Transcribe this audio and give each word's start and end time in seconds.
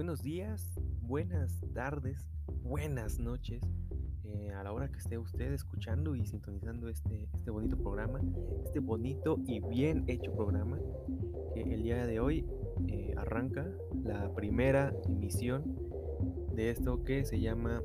buenos 0.00 0.22
días, 0.22 0.80
buenas 1.02 1.60
tardes, 1.74 2.26
buenas 2.62 3.18
noches. 3.18 3.60
eh, 4.24 4.50
a 4.50 4.62
la 4.62 4.72
hora 4.72 4.90
que 4.90 4.96
esté 4.96 5.18
usted 5.18 5.52
escuchando 5.52 6.16
y 6.16 6.24
sintonizando 6.24 6.88
este, 6.88 7.28
este 7.34 7.50
bonito 7.50 7.76
programa, 7.76 8.18
este 8.64 8.80
bonito 8.80 9.36
y 9.46 9.60
bien 9.60 10.04
hecho 10.06 10.34
programa, 10.34 10.78
que 11.52 11.60
el 11.60 11.82
día 11.82 12.06
de 12.06 12.18
hoy 12.18 12.46
eh, 12.88 13.12
arranca 13.18 13.70
la 14.02 14.34
primera 14.34 14.94
emisión 15.06 15.76
de 16.54 16.70
esto 16.70 17.04
que 17.04 17.26
se 17.26 17.38
llama 17.38 17.82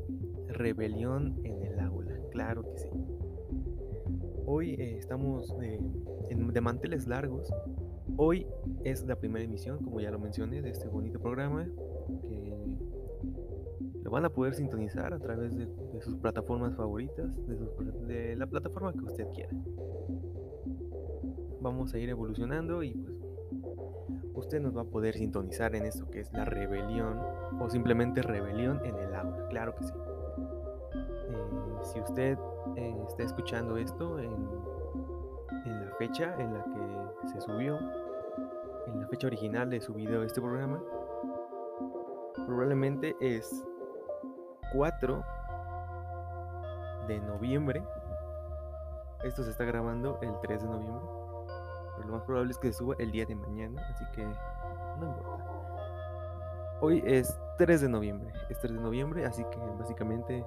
Rebelión 0.48 1.42
en 1.44 1.64
el 1.64 1.82
Aula. 1.82 2.16
Claro 2.32 2.64
que 2.64 2.78
sí. 2.78 2.88
Hoy 4.46 4.76
eh, 4.76 4.98
estamos 5.00 5.54
de, 5.58 6.62
manteles 6.62 7.08
largos. 7.08 7.54
Hoy 8.16 8.48
es 8.86 9.04
la 9.04 9.18
primera 9.18 9.44
emisión, 9.44 9.84
como 9.84 10.00
ya 10.00 10.12
lo 10.12 10.20
mencioné, 10.20 10.62
de 10.62 10.70
este 10.70 10.88
bonito 10.88 11.20
programa 11.20 11.68
van 14.16 14.24
a 14.24 14.30
poder 14.30 14.56
sintonizar 14.56 15.14
a 15.14 15.20
través 15.20 15.54
de, 15.58 15.68
sus 16.02 16.16
plataformas 16.16 16.74
favoritas, 16.78 17.28
de, 18.08 18.34
la 18.38 18.48
plataforma 18.48 18.94
que 18.94 19.04
usted 19.04 19.28
quiera. 19.34 19.52
Vamos 21.60 21.94
a 21.94 22.00
ir 22.00 22.08
evolucionando 22.08 22.82
y 22.82 22.94
pues 24.34 24.46
usted 24.46 24.62
nos 24.62 24.74
va 24.74 24.84
a 24.84 24.86
poder 24.86 25.16
sintonizar 25.16 25.76
en 25.76 25.86
esto 25.86 26.10
que 26.10 26.22
es 26.22 26.32
la 26.32 26.46
rebelión 26.46 27.20
o 27.60 27.70
simplemente 27.70 28.22
rebelión 28.22 28.80
en 28.86 28.96
el 28.96 29.14
aula, 29.14 29.50
claro 29.50 29.76
que 29.76 29.84
sí. 29.84 29.94
Eh, 30.94 31.84
si 31.84 32.00
usted 32.00 32.38
eh, 32.78 32.96
está 33.10 33.24
escuchando 33.24 33.76
esto 33.76 34.18
en, 34.20 34.32
en 35.66 35.86
la 35.88 35.92
fecha 35.98 36.38
en 36.40 36.54
la 36.54 36.64
que 36.64 37.28
se 37.28 37.42
subió, 37.42 37.78
en 38.88 39.02
la 39.02 39.08
fecha 39.10 39.28
original 39.28 39.70
de 39.70 39.82
su 39.82 39.94
video 39.94 40.22
de 40.22 40.28
este 40.28 40.40
programa, 40.40 40.82
probablemente 42.46 43.14
es 43.20 43.66
4 44.74 45.24
de 47.08 47.20
noviembre. 47.20 47.84
Esto 49.24 49.44
se 49.44 49.52
está 49.52 49.66
grabando 49.66 50.20
el 50.22 50.34
3 50.42 50.62
de 50.62 50.68
noviembre. 50.68 51.06
Pero 51.96 52.08
lo 52.08 52.14
más 52.14 52.24
probable 52.24 52.52
es 52.52 52.58
que 52.58 52.72
se 52.72 52.80
suba 52.80 52.96
el 53.00 53.12
día 53.12 53.26
de 53.26 53.36
mañana, 53.36 53.82
así 53.94 54.04
que 54.14 54.24
no 54.24 55.08
importa. 55.08 55.46
Hoy 56.82 57.04
es 57.06 57.38
3 57.58 57.82
de 57.82 57.90
noviembre. 57.90 58.34
Es 58.50 58.60
3 58.60 58.74
de 58.74 58.80
noviembre, 58.82 59.26
así 59.26 59.44
que 59.46 59.58
básicamente 59.80 60.44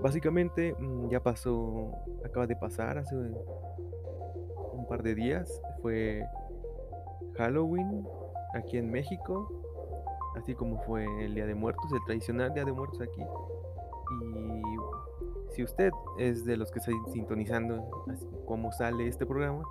básicamente 0.00 0.74
mm, 0.78 1.08
ya 1.08 1.20
pasó, 1.20 1.92
acaba 2.24 2.46
de 2.46 2.56
pasar 2.56 2.98
hace 2.98 3.14
un 3.14 4.86
par 4.88 5.02
de 5.02 5.14
días. 5.14 5.60
Fue 5.82 6.24
Halloween 7.36 8.06
aquí 8.54 8.78
en 8.78 8.90
México, 8.90 9.48
así 10.36 10.54
como 10.54 10.82
fue 10.82 11.04
el 11.24 11.34
Día 11.34 11.46
de 11.46 11.54
Muertos, 11.54 11.92
el 11.92 12.04
tradicional 12.04 12.52
Día 12.54 12.64
de 12.64 12.72
Muertos 12.72 13.00
aquí. 13.00 13.22
Y 14.22 14.62
si 15.54 15.62
usted 15.62 15.90
es 16.18 16.44
de 16.44 16.56
los 16.56 16.70
que 16.70 16.78
está 16.78 16.92
sintonizando 17.12 18.04
así 18.08 18.26
como 18.46 18.72
sale 18.72 19.06
este 19.06 19.26
programa, 19.26 19.62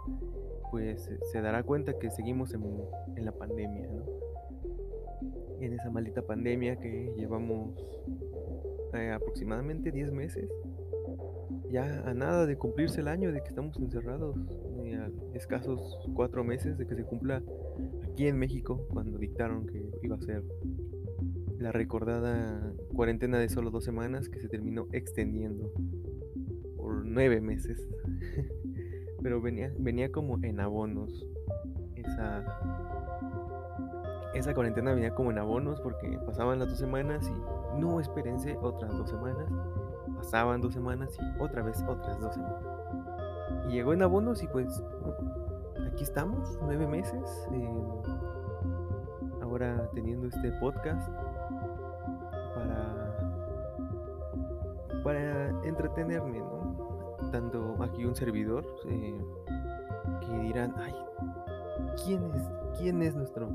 pues 0.71 1.07
eh, 1.07 1.19
se 1.31 1.41
dará 1.41 1.63
cuenta 1.63 1.97
que 1.97 2.11
seguimos 2.11 2.53
en, 2.53 3.25
la 3.25 3.31
pandemia, 3.31 3.87
¿no? 3.87 4.03
En 5.59 5.73
esa 5.73 5.89
maldita 5.89 6.21
pandemia 6.21 6.77
que 6.77 7.13
llevamos 7.17 7.75
eh, 8.93 9.11
aproximadamente 9.11 9.91
10 9.91 10.11
meses. 10.11 10.49
Ya 11.69 12.03
a 12.05 12.13
nada 12.13 12.45
de 12.45 12.57
cumplirse 12.57 13.01
el 13.01 13.07
año 13.07 13.31
de 13.31 13.41
que 13.41 13.49
estamos 13.49 13.77
encerrados, 13.77 14.35
a 14.35 15.37
escasos 15.37 15.99
4 16.15 16.43
meses 16.43 16.77
de 16.77 16.87
que 16.87 16.95
se 16.95 17.03
cumpla 17.03 17.43
aquí 18.03 18.27
en 18.27 18.37
México 18.37 18.87
cuando 18.91 19.17
dictaron 19.17 19.67
que 19.67 19.88
iba 20.01 20.15
a 20.15 20.21
ser 20.21 20.43
la 21.59 21.71
recordada 21.71 22.73
cuarentena 22.93 23.37
de 23.37 23.49
solo 23.49 23.69
dos 23.69 23.83
semanas 23.83 24.29
que 24.29 24.39
se 24.39 24.47
terminó 24.47 24.87
extendiendo 24.93 25.71
por 26.77 27.05
nueve 27.05 27.41
meses. 27.41 27.87
Pero 29.21 29.41
venía, 29.41 29.73
venía 29.77 30.11
como 30.11 30.37
en 30.41 30.59
abonos. 30.61 31.27
Esa, 31.95 32.45
esa 34.33 34.53
cuarentena 34.53 34.93
venía 34.93 35.13
como 35.13 35.31
en 35.31 35.37
abonos 35.37 35.81
porque 35.81 36.17
pasaban 36.25 36.59
las 36.59 36.69
dos 36.69 36.79
semanas 36.79 37.29
y 37.29 37.79
no 37.79 37.99
espérense 37.99 38.55
otras 38.61 38.97
dos 38.97 39.09
semanas. 39.09 39.51
Pasaban 40.15 40.61
dos 40.61 40.73
semanas 40.73 41.17
y 41.19 41.41
otra 41.41 41.61
vez 41.61 41.83
otras 41.87 42.19
dos 42.21 42.33
semanas. 42.33 42.63
Y 43.67 43.73
llegó 43.73 43.91
en 43.93 44.01
abonos 44.01 44.41
y 44.41 44.47
pues 44.47 44.81
aquí 45.91 46.03
estamos, 46.03 46.57
nueve 46.61 46.87
meses. 46.87 47.47
eh, 47.51 48.18
ahora 49.59 49.89
teniendo 49.93 50.27
este 50.27 50.51
podcast 50.53 51.09
para, 52.55 53.13
para 55.03 55.49
entretenerme, 55.63 56.39
¿no? 56.39 57.17
Tanto 57.31 57.75
aquí 57.83 58.05
un 58.05 58.15
servidor 58.15 58.65
eh, 58.87 59.19
que 60.21 60.39
dirán, 60.39 60.73
ay, 60.77 60.93
¿quién 62.03 62.23
es, 62.33 62.49
quién 62.77 63.01
es 63.01 63.15
nuestro, 63.15 63.49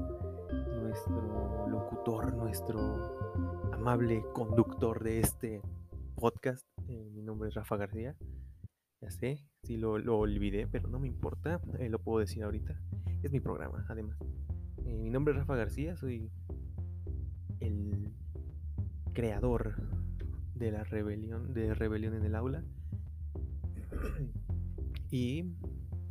nuestro 0.83 1.69
locutor, 1.69 2.35
nuestro 2.35 3.73
amable 3.73 4.25
conductor 4.35 5.03
de 5.03 5.21
este 5.21 5.63
podcast? 6.17 6.67
Eh, 6.87 7.11
mi 7.15 7.23
nombre 7.23 7.49
es 7.49 7.55
Rafa 7.55 7.77
García. 7.77 8.15
Ya 9.01 9.11
sé, 9.11 9.47
sí 9.63 9.77
lo, 9.77 9.99
lo 9.99 10.19
olvidé, 10.19 10.67
pero 10.67 10.89
no 10.89 10.99
me 10.99 11.09
importa, 11.09 11.61
eh, 11.79 11.89
lo 11.89 11.99
puedo 11.99 12.21
decir 12.21 12.45
ahorita. 12.45 12.79
Es 13.23 13.33
mi 13.33 13.41
programa, 13.41 13.87
además. 13.89 14.19
Eh, 14.85 14.99
mi 14.99 15.11
nombre 15.11 15.33
es 15.33 15.41
Rafa 15.41 15.57
García, 15.57 15.97
soy 15.97 16.31
el 17.61 18.13
creador 19.15 19.75
de 20.55 20.71
la 20.73 20.85
rebelión, 20.85 21.55
de 21.55 21.73
Rebelión 21.75 22.15
en 22.15 22.25
el 22.25 22.35
Aula. 22.35 22.63
Y 25.11 25.55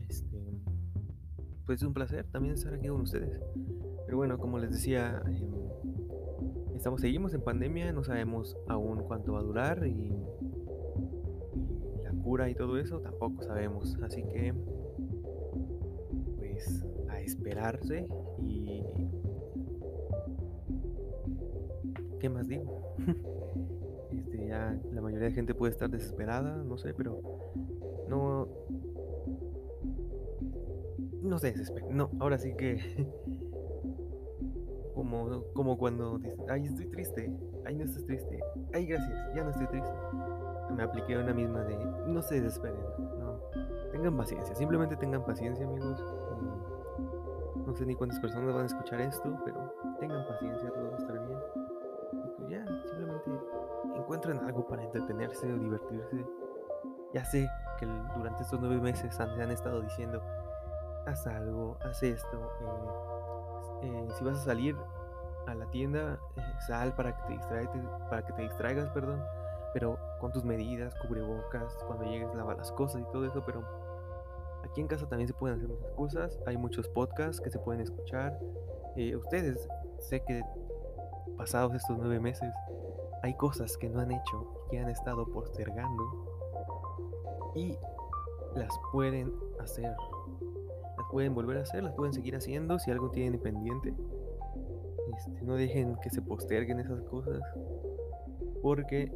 este, 0.08 0.62
pues 1.66 1.82
es 1.82 1.88
un 1.88 1.94
placer 1.94 2.26
también 2.32 2.54
estar 2.54 2.74
aquí 2.74 2.88
con 2.88 3.02
ustedes. 3.02 3.40
Pero 4.06 4.18
bueno, 4.18 4.38
como 4.38 4.60
les 4.60 4.72
decía, 4.72 5.22
em, 5.28 5.52
estamos, 6.76 7.02
seguimos 7.02 7.34
en 7.34 7.42
pandemia, 7.42 7.92
no 7.92 8.04
sabemos 8.04 8.56
aún 8.68 9.04
cuánto 9.04 9.34
va 9.34 9.40
a 9.40 9.44
durar 9.44 9.86
y, 9.86 9.92
y 12.00 12.04
la 12.04 12.12
cura 12.24 12.50
y 12.50 12.56
todo 12.56 12.78
eso 12.78 13.02
tampoco 13.02 13.44
sabemos. 13.44 13.98
Así 14.02 14.24
que, 14.24 14.54
pues, 16.38 16.86
a 17.10 17.20
esperarse 17.20 18.08
y... 18.42 18.84
¿Qué 22.20 22.30
más 22.30 22.48
digo? 22.48 22.96
Este, 24.14 24.48
ya 24.48 24.80
la 24.92 25.02
mayoría 25.02 25.30
de 25.30 25.34
gente 25.34 25.56
puede 25.56 25.72
estar 25.72 25.90
desesperada, 25.90 26.58
no 26.64 26.78
sé, 26.78 26.94
pero 26.94 27.20
no... 28.08 28.48
No 31.24 31.40
se 31.40 31.48
desesperen, 31.52 31.98
no, 31.98 32.12
ahora 32.20 32.38
sí 32.38 32.54
que... 32.56 32.80
Como, 34.94 35.44
como 35.54 35.76
cuando 35.76 36.20
dices, 36.20 36.40
ay, 36.48 36.66
estoy 36.66 36.86
triste, 36.86 37.36
ay, 37.66 37.76
no 37.76 37.84
estás 37.84 38.06
triste, 38.06 38.40
ay, 38.74 38.86
gracias, 38.86 39.36
ya 39.36 39.44
no 39.44 39.50
estoy 39.50 39.66
triste. 39.66 39.92
Me 40.78 40.84
apliqué 40.84 41.18
una 41.18 41.34
misma 41.34 41.64
de, 41.64 41.76
no 42.08 42.22
se 42.22 42.36
desesperen, 42.36 42.80
no, 43.20 43.40
tengan 43.92 44.16
paciencia, 44.16 44.54
simplemente 44.54 44.96
tengan 44.96 45.26
paciencia, 45.26 45.66
amigos. 45.66 46.00
No 47.74 47.80
sé 47.80 47.88
ni 47.88 47.96
cuántas 47.96 48.20
personas 48.20 48.54
van 48.54 48.62
a 48.62 48.66
escuchar 48.68 49.02
esto, 49.02 49.36
pero 49.44 49.74
tengan 50.00 50.28
paciencia, 50.28 50.70
todo 50.70 50.92
va 50.92 50.96
a 50.96 51.00
estar 51.00 51.28
bien. 51.28 51.40
Y 52.12 52.30
pues 52.38 52.50
ya, 52.50 52.66
simplemente 52.86 53.32
encuentren 53.96 54.38
algo 54.46 54.68
para 54.68 54.84
entretenerse 54.84 55.52
o 55.52 55.58
divertirse. 55.58 56.24
Ya 57.16 57.26
sé 57.26 57.50
que 57.80 57.88
durante 58.16 58.44
estos 58.44 58.60
nueve 58.60 58.80
meses 58.80 59.20
han, 59.20 59.42
han 59.42 59.50
estado 59.50 59.82
diciendo, 59.82 60.22
haz 61.08 61.26
algo, 61.26 61.76
haz 61.84 62.04
esto. 62.04 62.52
eh, 63.82 63.88
eh, 63.88 64.08
si 64.20 64.24
vas 64.24 64.38
a 64.38 64.44
salir 64.44 64.78
a 65.48 65.56
la 65.56 65.66
tienda, 65.72 66.20
eh, 66.36 66.42
sal 66.68 66.94
para 66.94 67.18
que 67.18 67.24
te 67.24 67.34
distraigas, 67.34 67.76
para 68.08 68.24
que 68.24 68.34
te 68.34 68.42
distraigas, 68.44 68.90
perdón. 68.90 69.20
Pero 69.74 69.98
con 70.20 70.32
tus 70.32 70.46
medidas, 70.46 70.94
cubrebocas, 71.02 71.76
cuando 71.88 72.06
llegues 72.06 72.36
lava 72.36 72.54
las 72.54 72.72
cosas 72.72 73.02
y 73.02 73.06
todo 73.06 73.26
eso, 73.26 73.42
pero 73.44 73.64
aquí 74.74 74.82
en 74.82 74.88
casa 74.88 75.08
también 75.08 75.28
se 75.28 75.36
pueden 75.36 75.58
hacer 75.58 75.70
muchas 75.70 75.92
cosas. 75.92 76.40
Hay 76.48 76.58
muchos 76.58 76.90
podcasts 76.90 77.40
que 77.40 77.52
se 77.52 77.60
pueden 77.60 77.80
escuchar. 77.80 78.40
Eh, 78.96 79.16
ustedes, 79.16 79.70
sé 80.00 80.24
que 80.24 80.42
pasados 81.38 81.76
estos 81.76 81.96
nueve 81.96 82.20
meses, 82.20 82.52
hay 83.22 83.36
cosas 83.36 83.78
que 83.78 83.88
no 83.88 84.00
han 84.00 84.12
hecho, 84.12 84.66
que 84.72 84.80
han 84.80 84.90
estado 84.90 85.28
postergando 85.28 86.04
y 87.54 87.78
las 88.56 88.74
pueden 88.92 89.32
hacer. 89.60 89.96
Las 90.98 91.08
pueden 91.12 91.36
volver 91.36 91.58
a 91.58 91.62
hacer, 91.62 91.84
las 91.84 91.94
pueden 91.94 92.14
seguir 92.14 92.36
haciendo 92.36 92.80
si 92.80 92.90
algo 92.90 93.12
tienen 93.12 93.40
pendiente. 93.40 93.94
Este, 95.16 95.44
no 95.44 95.54
dejen 95.54 95.98
que 96.02 96.10
se 96.10 96.24
posterguen 96.24 96.80
esas 96.80 97.04
cosas 97.04 97.44
porque 98.64 99.12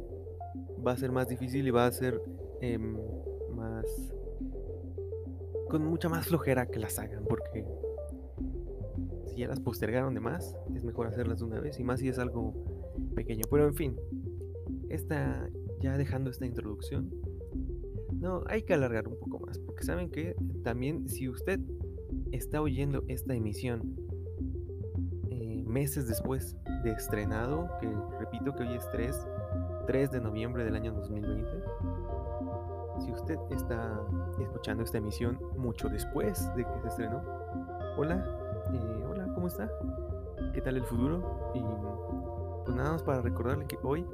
va 0.86 0.92
a 0.92 0.96
ser 0.96 1.10
más 1.10 1.26
difícil 1.26 1.66
y 1.66 1.72
va 1.72 1.86
a 1.86 1.90
ser 1.90 2.22
em, 2.60 2.96
más 3.56 3.84
con 5.68 5.84
mucha 5.84 6.08
más 6.08 6.26
flojera 6.26 6.66
que 6.66 6.78
las 6.78 6.98
hagan 6.98 7.24
porque 7.24 7.64
si 9.26 9.36
ya 9.36 9.48
las 9.48 9.60
postergaron 9.60 10.14
de 10.14 10.20
más, 10.20 10.56
es 10.74 10.84
mejor 10.84 11.06
hacerlas 11.06 11.38
de 11.38 11.44
una 11.44 11.60
vez 11.60 11.78
y 11.78 11.84
más 11.84 12.00
si 12.00 12.08
es 12.08 12.18
algo 12.18 12.54
pequeño. 13.14 13.44
Pero 13.50 13.66
en 13.66 13.74
fin, 13.74 13.96
esta, 14.88 15.48
ya 15.80 15.96
dejando 15.96 16.30
esta 16.30 16.46
introducción, 16.46 17.10
no, 18.12 18.42
hay 18.46 18.62
que 18.62 18.74
alargar 18.74 19.06
un 19.06 19.18
poco 19.18 19.38
más, 19.40 19.58
porque 19.60 19.84
saben 19.84 20.10
que 20.10 20.34
también 20.64 21.08
si 21.08 21.28
usted 21.28 21.60
está 22.32 22.60
oyendo 22.60 23.04
esta 23.08 23.34
emisión 23.34 23.96
eh, 25.30 25.62
meses 25.66 26.08
después 26.08 26.56
de 26.82 26.92
estrenado, 26.92 27.68
que 27.80 27.88
repito 28.18 28.54
que 28.54 28.64
hoy 28.64 28.74
es 28.74 28.90
3, 28.90 29.16
3 29.86 30.10
de 30.10 30.20
noviembre 30.20 30.64
del 30.64 30.74
año 30.74 30.92
2020, 30.92 31.48
si 31.50 31.57
está 33.50 34.00
escuchando 34.40 34.82
esta 34.82 34.98
emisión 34.98 35.38
mucho 35.56 35.88
después 35.88 36.54
de 36.54 36.64
que 36.64 36.80
se 36.82 36.88
estrenó, 36.88 37.22
hola, 37.96 38.24
eh, 38.72 39.04
hola, 39.08 39.32
¿cómo 39.34 39.46
está? 39.46 39.70
¿Qué 40.52 40.60
tal 40.60 40.76
el 40.76 40.84
futuro? 40.84 41.52
Y 41.54 41.62
pues 42.64 42.76
nada 42.76 42.92
más 42.92 43.02
para 43.02 43.20
recordarle 43.22 43.66
que 43.66 43.78
hoy, 43.82 44.06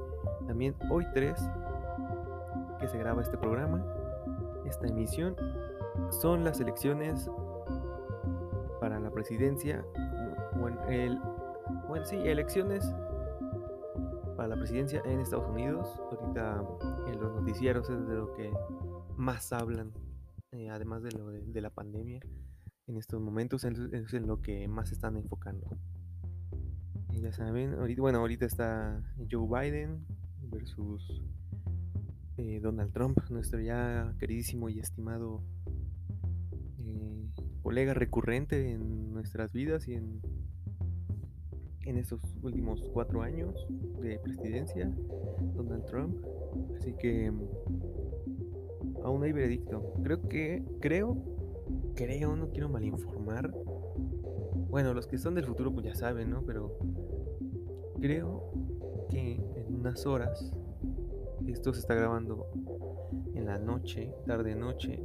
también 0.47 0.75
hoy 0.91 1.07
3, 1.13 1.35
que 2.79 2.89
se 2.89 2.99
graba 2.99 3.23
este 3.23 3.37
programa, 3.37 3.85
esta 4.65 4.87
emisión, 4.87 5.37
son 6.11 6.45
las 6.45 6.61
elecciones 6.61 7.31
para 8.81 9.01
la 9.01 9.11
presidencia, 9.11 9.85
bueno, 10.57 10.81
el, 10.89 11.19
bueno 11.89 12.05
sí, 12.05 12.17
elecciones 12.17 12.95
para 14.37 14.49
la 14.49 14.57
presidencia 14.57 15.03
en 15.05 15.21
Estados 15.21 15.49
Unidos. 15.49 16.01
Ahorita 16.11 16.63
en 17.07 17.21
los 17.21 17.33
noticieros 17.35 17.89
es 17.89 18.07
de 18.07 18.15
lo 18.15 18.33
que 18.35 18.53
más 19.17 19.53
hablan, 19.53 19.93
eh, 20.53 20.71
además 20.71 21.03
de 21.03 21.13
lo 21.13 21.29
de, 21.29 21.61
la 21.61 21.71
pandemia. 21.71 22.21
En 22.87 22.97
estos 22.97 23.21
momentos 23.21 23.65
es, 23.65 24.13
en 24.13 24.27
lo 24.27 24.43
que 24.43 24.69
más 24.69 24.93
están 24.93 25.17
enfocando. 25.17 25.67
Y 27.13 27.21
ya 27.21 27.33
saben, 27.33 27.75
ahorita, 27.75 28.03
bueno, 28.03 28.19
ahorita 28.19 28.45
está 28.45 29.03
Joe 29.31 29.71
Biden 29.71 30.05
versus 30.43 31.23
eh, 32.37 32.61
Donald 32.61 32.93
Trump, 32.93 33.19
nuestro 33.31 33.61
ya 33.61 34.15
queridísimo 34.19 34.69
y 34.69 34.81
estimado 34.81 35.43
eh, 36.81 37.29
colega 37.63 37.95
recurrente 37.95 38.73
en 38.73 39.13
nuestras 39.13 39.53
vidas 39.53 39.87
y 39.89 39.95
en, 39.95 40.21
en 41.83 41.97
estos 41.97 42.21
últimos 42.43 42.83
cuatro 42.93 43.23
años 43.23 43.67
de 44.01 44.19
presidencia, 44.19 44.93
Donald 45.55 45.85
Trump. 45.87 46.17
Así 46.77 46.93
que 46.95 47.33
aún 49.05 49.23
hay 49.23 49.33
veredicto. 49.33 49.93
Creo 50.03 50.23
que, 50.29 50.65
creo, 50.81 51.17
creo, 51.95 52.35
no 52.35 52.51
quiero 52.51 52.69
malinformar. 52.69 53.55
Bueno, 54.71 54.93
los 54.95 55.07
que 55.07 55.19
son 55.19 55.35
del 55.35 55.45
futuro 55.45 55.73
pues 55.73 55.87
ya 55.87 55.95
saben, 55.95 56.31
¿no? 56.31 56.43
Pero 56.43 56.79
creo 58.01 58.51
que 59.11 59.35
en 59.55 59.75
unas 59.75 60.05
horas 60.07 60.53
esto 61.47 61.73
se 61.73 61.81
está 61.81 61.95
grabando 61.95 62.49
en 63.35 63.47
la 63.47 63.59
noche, 63.59 64.13
tarde 64.27 64.57
noche, 64.57 65.01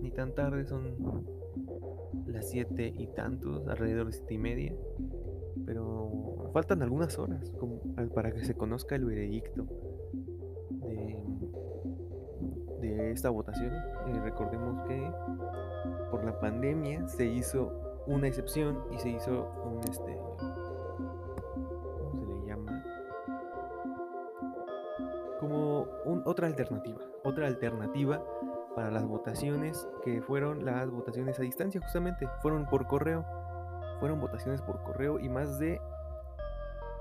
ni 0.00 0.10
tan 0.10 0.34
tarde, 0.34 0.66
son 0.66 1.26
las 2.26 2.50
siete 2.50 2.92
y 2.96 3.08
tantos, 3.08 3.66
alrededor 3.66 4.06
de 4.06 4.12
siete 4.12 4.34
y 4.34 4.38
media. 4.38 4.74
Pero 5.64 6.50
faltan 6.52 6.82
algunas 6.82 7.18
horas 7.18 7.52
para 8.14 8.32
que 8.32 8.44
se 8.44 8.54
conozca 8.54 8.94
el 8.94 9.04
veredicto 9.04 9.66
esta 13.12 13.30
votación. 13.30 13.72
Eh, 13.72 14.20
recordemos 14.22 14.86
que 14.86 15.10
por 16.10 16.24
la 16.24 16.38
pandemia 16.38 17.06
se 17.08 17.24
hizo 17.24 17.72
una 18.06 18.28
excepción 18.28 18.84
y 18.90 18.98
se 18.98 19.10
hizo 19.10 19.50
un 19.64 19.80
este 19.88 20.18
como 25.38 25.86
otra 26.24 26.46
alternativa, 26.46 26.98
otra 27.24 27.46
alternativa 27.46 28.22
para 28.74 28.90
las 28.90 29.06
votaciones 29.06 29.88
que 30.04 30.20
fueron 30.22 30.64
las 30.64 30.90
votaciones 30.90 31.38
a 31.38 31.42
distancia 31.42 31.80
justamente, 31.80 32.28
fueron 32.42 32.66
por 32.66 32.86
correo, 32.86 33.24
fueron 33.98 34.20
votaciones 34.20 34.62
por 34.62 34.82
correo 34.82 35.18
y 35.18 35.28
más 35.28 35.58
de, 35.58 35.80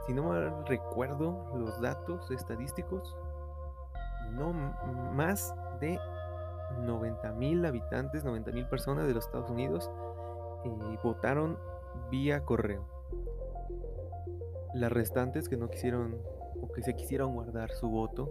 si 0.06 0.14
no 0.14 0.24
mal 0.24 0.66
recuerdo 0.66 1.52
los 1.56 1.80
datos 1.82 2.32
estadísticos, 2.32 3.16
no 4.32 4.54
más 5.14 5.54
de 5.80 6.00
90 6.86 7.32
mil 7.34 7.66
habitantes, 7.66 8.24
90 8.24 8.52
mil 8.52 8.66
personas 8.68 9.08
de 9.08 9.14
los 9.14 9.26
Estados 9.26 9.50
Unidos 9.50 9.90
eh, 10.66 10.98
votaron 11.04 11.58
vía 12.12 12.44
correo. 12.44 12.86
Las 14.74 14.92
restantes 14.92 15.50
que 15.50 15.58
no 15.58 15.70
quisieron 15.70 16.18
o 16.62 16.72
que 16.72 16.82
se 16.82 16.96
quisieron 16.96 17.34
guardar 17.34 17.72
su 17.72 17.90
voto, 17.90 18.30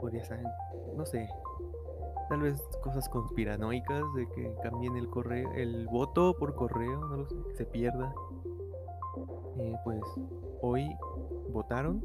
podría 0.00 0.24
ser, 0.24 0.40
no 0.96 1.06
sé, 1.06 1.28
tal 2.28 2.40
vez 2.40 2.60
cosas 2.82 3.08
conspiranoicas 3.08 4.02
de 4.14 4.28
que 4.30 4.54
cambien 4.62 4.96
el 4.96 5.08
correo, 5.08 5.52
el 5.54 5.86
voto 5.86 6.36
por 6.36 6.54
correo, 6.54 7.00
no 7.06 7.16
lo 7.18 7.26
sé, 7.26 7.36
que 7.48 7.56
se 7.56 7.66
pierda. 7.66 8.14
Eh, 9.58 9.76
pues 9.84 10.02
hoy 10.62 10.88
votaron 11.50 12.02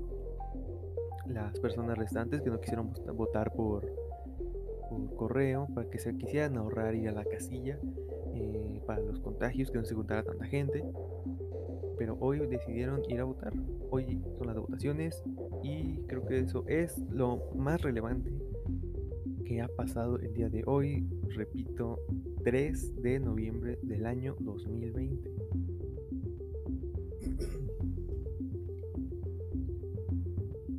las 1.25 1.59
personas 1.59 1.97
restantes 1.97 2.41
que 2.41 2.49
no 2.49 2.59
quisieron 2.59 2.93
votar 3.15 3.51
por, 3.53 3.85
correo 5.07 5.67
para 5.73 5.89
que 5.89 5.99
se 5.99 6.15
quisieran 6.15 6.57
ahorrar 6.57 6.95
ir 6.95 7.09
a 7.09 7.11
la 7.11 7.25
casilla 7.25 7.79
eh, 8.33 8.81
para 8.85 9.01
los 9.01 9.19
contagios, 9.19 9.71
que 9.71 9.77
no 9.77 9.85
se 9.85 9.95
juntara 9.95 10.23
tanta 10.23 10.45
gente 10.45 10.83
pero 11.99 12.17
hoy 12.21 12.39
decidieron 12.47 13.01
ir 13.09 13.19
a 13.19 13.25
votar. 13.25 13.53
Hoy 13.91 14.23
son 14.37 14.47
las 14.47 14.55
votaciones 14.55 15.21
y 15.61 15.97
creo 16.07 16.25
que 16.25 16.39
eso 16.39 16.63
es 16.65 16.97
lo 17.11 17.51
más 17.55 17.81
relevante 17.81 18.31
que 19.45 19.61
ha 19.61 19.67
pasado 19.67 20.17
el 20.17 20.33
día 20.33 20.47
de 20.49 20.63
hoy, 20.65 21.05
repito, 21.35 21.99
3 22.45 23.01
de 23.01 23.19
noviembre 23.19 23.79
del 23.83 24.05
año 24.05 24.35
2020. 24.39 25.29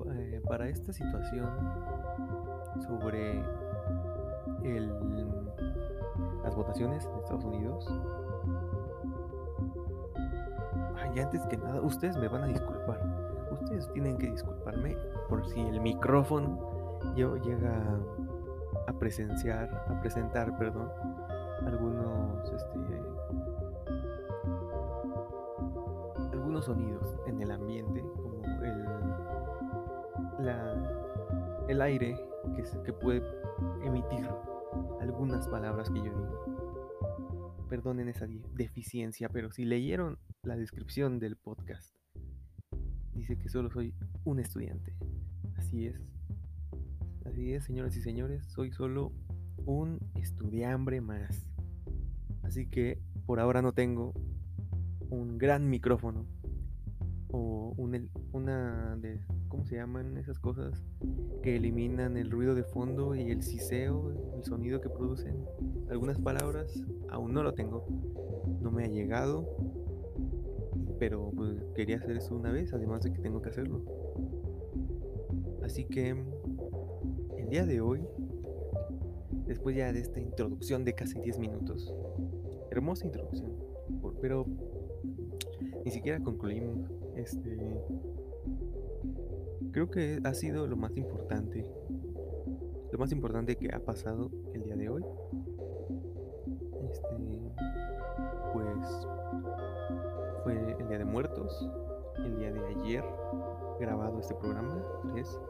Eh, 0.07 0.41
para 0.49 0.71
esta 0.71 0.95
situación 0.95 1.51
sobre 2.87 3.43
las 6.43 6.55
votaciones 6.55 7.07
en 7.07 7.19
Estados 7.19 7.45
Unidos, 7.45 7.87
y 11.15 11.21
antes 11.21 11.45
que 11.47 11.57
nada, 11.57 11.81
ustedes 11.81 12.17
me 12.17 12.29
van 12.29 12.45
a 12.45 12.47
disculpar. 12.47 13.01
Ustedes 13.51 13.91
tienen 13.93 14.17
que 14.17 14.31
disculparme 14.31 14.97
por 15.29 15.45
si 15.47 15.61
el 15.61 15.81
micrófono 15.81 16.59
yo 17.17 17.37
llega 17.37 17.83
a 18.87 18.93
presenciar, 18.93 19.69
a 19.89 20.01
presentar, 20.01 20.57
perdón, 20.57 20.91
algunos, 21.67 22.53
este, 22.53 23.03
algunos 26.33 26.65
sonidos 26.67 27.17
en 27.27 27.41
el 27.43 27.51
ambiente, 27.51 28.05
como 28.17 28.45
el, 28.63 28.85
la, 30.45 30.75
el 31.69 31.83
aire 31.83 32.25
que, 32.55 32.63
que 32.85 32.93
puede 32.93 33.23
emitir 33.83 34.29
algunas 35.01 35.49
palabras 35.49 35.91
que 35.91 35.99
yo 35.99 36.05
digo. 36.05 37.67
Perdonen 37.69 38.09
esa 38.09 38.27
deficiencia, 38.55 39.29
pero 39.29 39.53
si 39.53 39.65
leyeron 39.65 40.19
la 40.43 40.57
descripción 40.57 41.19
del 41.19 41.37
podcast. 41.37 41.95
Dice 43.15 43.37
que 43.39 43.49
solo 43.49 43.71
soy 43.71 43.95
un 44.25 44.41
estudiante. 44.41 44.95
Así 45.57 45.87
es. 45.87 46.01
Así 47.25 47.53
es, 47.53 47.65
señoras 47.65 47.97
y 47.97 48.03
señores, 48.03 48.45
soy 48.47 48.73
solo 48.73 49.13
un 49.67 50.01
estudiante 50.15 51.01
más. 51.01 51.47
Así 52.43 52.67
que 52.67 52.99
por 53.27 53.41
ahora 53.41 53.63
no 53.63 53.73
tengo 53.73 54.15
un 55.11 55.39
gran 55.39 55.69
micrófono 55.69 56.27
o 57.33 57.75
una 58.33 58.97
de 58.97 59.21
¿cómo 59.49 59.65
se 59.65 59.77
llaman 59.77 60.17
esas 60.17 60.39
cosas 60.39 60.83
que 61.43 61.57
eliminan 61.57 62.17
el 62.17 62.31
ruido 62.31 62.55
de 62.55 62.65
fondo 62.65 63.15
y 63.15 63.31
el 63.31 63.43
siseo, 63.43 64.35
el 64.37 64.45
sonido 64.45 64.81
que 64.81 64.91
producen 64.91 65.45
algunas 65.89 66.19
palabras? 66.19 66.83
Aún 67.09 67.33
no 67.33 67.43
lo 67.43 67.55
tengo. 67.55 67.87
No 68.61 68.71
me 68.71 68.85
ha 68.85 68.89
llegado 68.89 69.47
pero 71.01 71.33
pues, 71.35 71.65
quería 71.75 71.97
hacer 71.97 72.19
eso 72.19 72.37
una 72.37 72.53
vez, 72.53 72.73
además 72.75 73.03
de 73.03 73.13
que 73.13 73.19
tengo 73.21 73.41
que 73.41 73.49
hacerlo. 73.49 73.83
Así 75.65 75.87
que 75.87 76.11
el 77.39 77.49
día 77.49 77.65
de 77.65 77.81
hoy, 77.81 78.07
después 79.47 79.75
ya 79.75 79.93
de 79.93 80.01
esta 80.01 80.21
introducción 80.21 80.85
de 80.85 80.93
casi 80.93 81.19
10 81.19 81.39
minutos, 81.39 81.93
hermosa 82.71 83.07
introducción, 83.07 83.51
pero 84.21 84.47
ni 85.85 85.91
siquiera 85.91 86.23
concluimos. 86.23 86.91
Este, 87.17 87.57
creo 89.73 89.91
que 89.91 90.21
ha 90.25 90.35
sido 90.35 90.67
lo 90.67 90.77
más 90.77 90.97
importante, 90.97 91.67
lo 92.93 92.99
más 92.99 93.13
importante 93.13 93.57
que 93.57 93.75
ha 93.75 93.81
pasado 93.81 94.31
el 94.55 94.63
día 94.63 94.77
de 94.77 94.89
hoy. 94.89 95.05
Este, 96.83 97.53
pues 98.53 99.07
Día 100.91 100.99
de 100.99 101.05
Muertos, 101.05 101.71
el 102.17 102.37
día 102.37 102.53
de 102.53 102.67
ayer 102.67 103.05
grabado 103.79 104.19
este 104.19 104.35
programa, 104.35 104.85
3, 105.13 105.41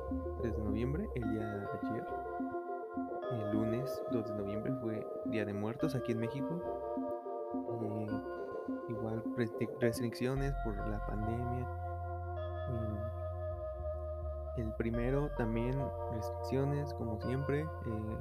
3 0.42 0.54
de 0.54 0.62
noviembre, 0.62 1.08
el 1.14 1.30
día 1.30 1.46
de 1.46 1.88
ayer, 1.88 2.06
el 3.32 3.52
lunes 3.52 4.02
2 4.12 4.28
de 4.28 4.34
noviembre 4.34 4.74
fue 4.82 5.06
Día 5.30 5.46
de 5.46 5.54
Muertos 5.54 5.94
aquí 5.94 6.12
en 6.12 6.18
México. 6.18 6.60
Eh, 7.82 8.20
igual 8.90 9.22
restricciones 9.80 10.52
por 10.62 10.76
la 10.76 11.06
pandemia. 11.06 11.66
el 12.68 12.99
primero 14.80 15.28
también 15.36 15.78
restricciones, 16.14 16.94
como 16.94 17.20
siempre. 17.20 17.60
Eh, 17.60 18.16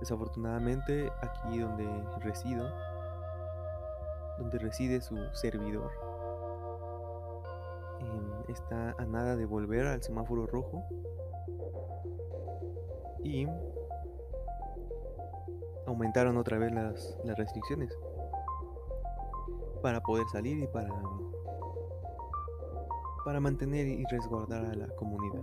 desafortunadamente, 0.00 1.10
aquí 1.22 1.58
donde 1.58 1.88
resido, 2.20 2.70
donde 4.36 4.58
reside 4.58 5.00
su 5.00 5.16
servidor, 5.32 5.90
está 8.48 8.94
a 8.98 9.06
nada 9.06 9.34
de 9.34 9.46
volver 9.46 9.86
al 9.86 10.02
semáforo 10.02 10.46
rojo. 10.46 10.84
Y 13.24 13.46
aumentaron 15.86 16.36
otra 16.36 16.58
vez 16.58 16.70
las, 16.70 17.18
las 17.24 17.38
restricciones 17.38 17.96
para 19.80 20.02
poder 20.02 20.26
salir 20.28 20.58
y 20.58 20.66
para 20.66 20.90
para 23.28 23.40
mantener 23.40 23.86
y 23.86 24.06
resguardar 24.06 24.64
a 24.64 24.74
la 24.74 24.86
comunidad. 24.96 25.42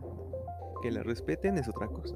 Que 0.82 0.90
la 0.90 1.04
respeten 1.04 1.60
es 1.60 1.70
otra 1.70 1.88
cosa. 1.88 2.16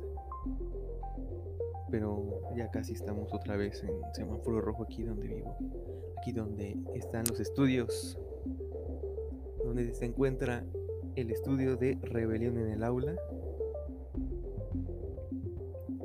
Pero 1.91 2.41
ya 2.57 2.71
casi 2.71 2.93
estamos 2.93 3.31
otra 3.31 3.55
vez 3.55 3.83
en 3.83 3.91
semáforo 4.15 4.61
rojo 4.61 4.81
aquí 4.81 5.03
donde 5.03 5.27
vivo. 5.27 5.55
Aquí 6.17 6.31
donde 6.31 6.75
están 6.95 7.23
los 7.29 7.39
estudios. 7.39 8.17
Donde 9.63 9.93
se 9.93 10.05
encuentra 10.05 10.65
el 11.15 11.29
estudio 11.29 11.75
de 11.75 11.99
Rebelión 12.01 12.57
en 12.57 12.71
el 12.71 12.83
aula, 12.83 13.13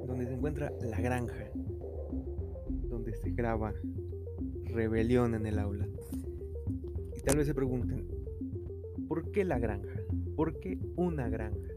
donde 0.07 0.27
se 0.27 0.35
encuentra 0.35 0.75
la 0.83 1.01
granja, 1.01 1.51
donde 2.91 3.15
se 3.17 3.31
graba 3.31 3.73
Rebelión 4.65 5.35
en 5.35 5.47
el 5.47 5.59
aula. 5.59 5.89
Y 7.17 7.21
tal 7.23 7.39
vez 7.39 7.47
se 7.47 7.55
pregunten, 7.55 8.14
¿por 9.09 9.31
qué 9.31 9.45
la 9.45 9.59
granja? 9.59 10.01
¿Por 10.37 10.59
qué 10.61 10.79
una 10.97 11.29
granja? 11.29 11.69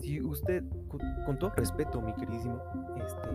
Si 0.00 0.20
usted, 0.20 0.64
con, 0.88 1.38
todo 1.38 1.50
respeto, 1.50 2.00
mi 2.00 2.14
queridísimo, 2.14 2.60
este, 2.96 3.28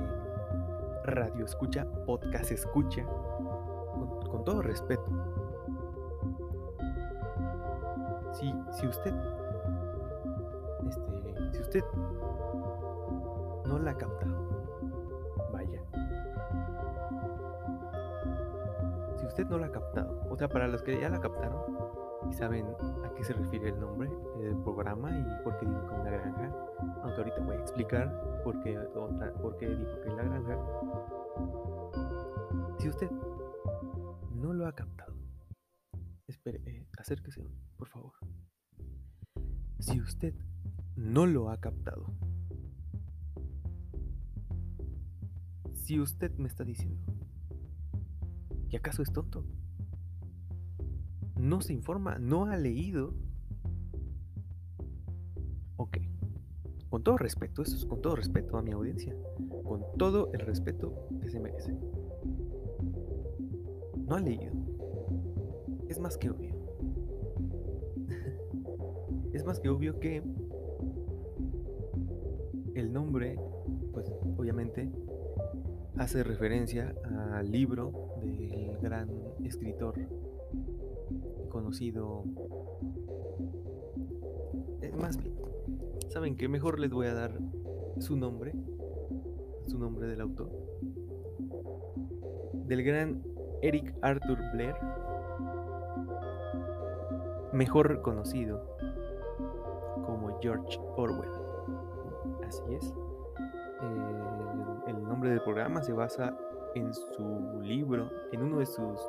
radio 1.06 1.46
escucha, 1.46 1.86
podcast 2.06 2.52
escucha, 2.52 3.06
con 4.30 4.44
todo 4.46 4.62
respeto, 4.62 5.04
si, 8.34 8.88
usted, 8.88 9.14
este, 10.88 11.52
si 11.52 11.62
usted 11.62 11.84
no 13.66 13.80
la 13.80 13.92
ha 13.92 13.98
captado, 13.98 14.51
usted 19.32 19.48
no 19.48 19.58
la 19.58 19.68
ha 19.68 19.72
captado, 19.72 20.28
o 20.30 20.36
sea, 20.36 20.50
para 20.50 20.68
los 20.68 20.84
que 20.84 21.00
ya 21.00 21.10
la 21.10 21.22
captaron 21.22 21.62
y 22.30 22.34
saben 22.34 22.66
a 23.06 23.14
qué 23.16 23.24
se 23.24 23.32
refiere 23.32 23.70
el 23.70 23.80
nombre 23.80 24.10
del 24.40 24.58
programa 24.58 25.10
y 25.10 25.44
por 25.46 25.58
qué 25.58 25.66
digo 25.66 25.88
que 25.88 25.94
una 25.94 26.12
granja, 26.12 26.54
aunque 27.02 27.18
ahorita 27.18 27.40
voy 27.40 27.56
a 27.56 27.60
explicar 27.62 28.42
por 28.44 28.62
qué, 28.62 28.78
otra, 28.78 29.34
por 29.36 29.56
qué 29.56 29.70
digo 29.70 30.02
que 30.02 30.10
es 30.10 30.16
la 30.16 30.24
granja. 30.24 30.58
Si 32.78 32.90
usted 32.90 33.10
no 34.36 34.52
lo 34.52 34.68
ha 34.68 34.74
captado, 34.74 35.14
espere, 36.28 36.62
eh, 36.66 36.90
acérquese, 36.98 37.48
por 37.78 37.88
favor. 37.88 38.12
Si 39.80 40.02
usted 40.02 40.36
no 40.98 41.26
lo 41.26 41.50
ha 41.52 41.58
captado, 41.58 42.14
si 45.74 46.02
usted 46.02 46.36
me 46.38 46.50
está 46.50 46.66
diciendo 46.66 47.11
que 48.72 48.78
acaso 48.78 49.04
es 49.04 49.12
tonto, 49.12 49.44
no 51.38 51.60
se 51.60 51.74
informa, 51.74 52.18
no 52.20 52.46
ha 52.46 52.56
leído, 52.56 53.14
ok, 55.76 55.98
con 56.90 57.04
todo 57.04 57.18
respeto, 57.18 57.64
eso 57.64 57.76
es 57.76 57.86
con 57.86 58.02
todo 58.02 58.16
respeto 58.16 58.58
a 58.58 58.62
mi 58.62 58.72
audiencia, 58.72 59.14
con 59.66 59.84
todo 59.98 60.32
el 60.32 60.40
respeto 60.40 61.10
que 61.22 61.30
se 61.30 61.42
merece. 61.42 61.76
No 64.08 64.16
ha 64.16 64.22
leído, 64.22 64.54
es 65.90 66.00
más 66.00 66.18
que 66.18 66.30
obvio. 66.30 66.56
Es 69.34 69.46
más 69.46 69.62
que 69.62 69.70
obvio 69.70 70.00
que 70.00 70.22
el 72.76 72.92
nombre, 72.92 73.38
pues 73.94 74.12
obviamente, 74.38 74.92
hace 75.98 76.24
referencia 76.24 76.96
al 77.34 77.52
libro 77.52 78.16
del 78.22 78.78
gran 78.82 79.10
escritor 79.44 79.96
conocido. 81.50 82.24
Es 84.82 84.96
más 84.96 85.18
bien, 85.18 85.36
¿saben 86.10 86.38
que 86.38 86.48
Mejor 86.48 86.80
les 86.80 86.92
voy 86.92 87.08
a 87.08 87.14
dar 87.14 87.40
su 88.00 88.16
nombre, 88.16 88.54
su 89.68 89.78
nombre 89.78 90.08
del 90.08 90.22
autor. 90.22 90.50
Del 92.68 92.84
gran 92.84 93.24
Eric 93.62 93.94
Arthur 94.02 94.40
Blair, 94.54 94.76
mejor 97.54 98.02
conocido 98.02 98.72
George 100.42 100.80
Orwell. 100.98 101.30
Así 102.48 102.64
es. 102.74 102.94
Nombre 105.22 105.36
del 105.36 105.44
programa 105.44 105.84
se 105.84 105.94
basa 105.94 106.36
en 106.74 106.92
su 106.96 107.62
libro, 107.62 108.10
en 108.32 108.42
uno 108.42 108.58
de 108.58 108.66
sus, 108.66 109.00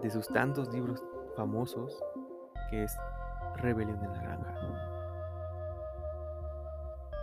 de 0.00 0.08
sus 0.08 0.28
tantos 0.28 0.72
libros 0.72 1.02
famosos, 1.34 2.00
que 2.70 2.84
es 2.84 2.96
Rebelión 3.56 4.00
en 4.04 4.12
la 4.12 4.22
Granja. 4.22 4.54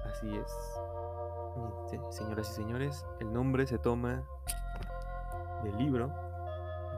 Así 0.05 0.35
es. 0.35 0.53
Señoras 2.09 2.51
y 2.51 2.53
señores, 2.55 3.05
el 3.21 3.31
nombre 3.31 3.65
se 3.65 3.77
toma 3.77 4.21
del 5.63 5.77
libro 5.77 6.07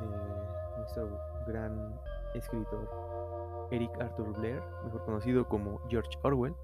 de 0.01 0.77
nuestro 0.79 1.19
gran 1.45 1.99
escritor 2.33 3.67
Eric 3.69 3.91
Arthur 4.01 4.33
Blair, 4.39 4.63
mejor 4.83 5.05
conocido 5.05 5.47
como 5.47 5.87
George 5.87 6.17
Orwell, 6.23 6.55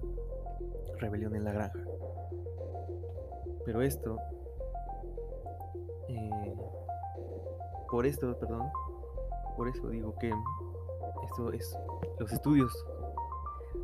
Rebelión 0.98 1.36
en 1.36 1.44
la 1.44 1.52
Granja. 1.52 1.78
Pero 3.64 3.82
esto, 3.82 4.18
eh, 6.08 6.54
por 7.90 8.06
esto, 8.06 8.36
perdón, 8.38 8.68
por 9.56 9.68
eso 9.68 9.88
digo 9.88 10.14
que 10.18 10.32
esto 11.24 11.52
es, 11.52 11.78
los 12.18 12.32
estudios 12.32 12.72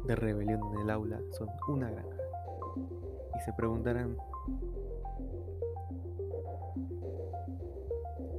de 0.07 0.17
Rebelión 0.17 0.61
en 0.75 0.81
el 0.81 0.91
aula 0.91 1.21
son 1.33 1.49
una 1.69 1.91
granja. 1.91 2.17
Y 3.37 3.41
se 3.41 3.53
preguntarán 3.53 4.17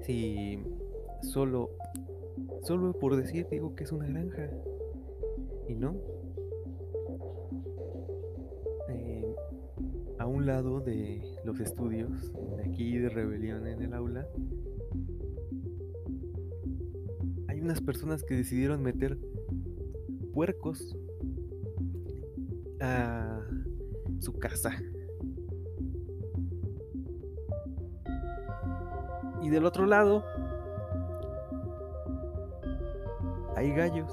si 0.02 0.64
solo 1.22 1.70
Solo 2.64 2.94
por 2.94 3.16
decir 3.16 3.48
digo 3.50 3.76
que 3.76 3.84
es 3.84 3.92
una 3.92 4.08
granja. 4.08 4.50
Y 5.68 5.76
no. 5.76 5.96
Lado 10.50 10.80
de 10.80 11.22
los 11.46 11.60
estudios, 11.60 12.34
de 12.58 12.64
aquí 12.64 12.98
de 12.98 13.08
rebelión 13.08 13.68
en 13.68 13.84
el 13.84 13.94
aula, 13.94 14.28
hay 17.48 17.62
unas 17.62 17.80
personas 17.82 18.24
que 18.24 18.34
decidieron 18.34 18.82
meter 18.82 19.20
puercos 20.34 20.98
a 22.82 23.42
su 24.22 24.34
casa. 24.40 24.76
Y 29.44 29.50
del 29.50 29.66
otro 29.66 29.86
lado 29.86 30.24
hay 33.56 33.72
gallos. 33.72 34.12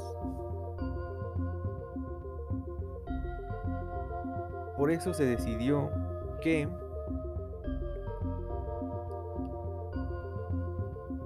Por 4.76 4.90
eso 4.90 5.14
se 5.14 5.24
decidió 5.24 5.90
que 6.40 6.68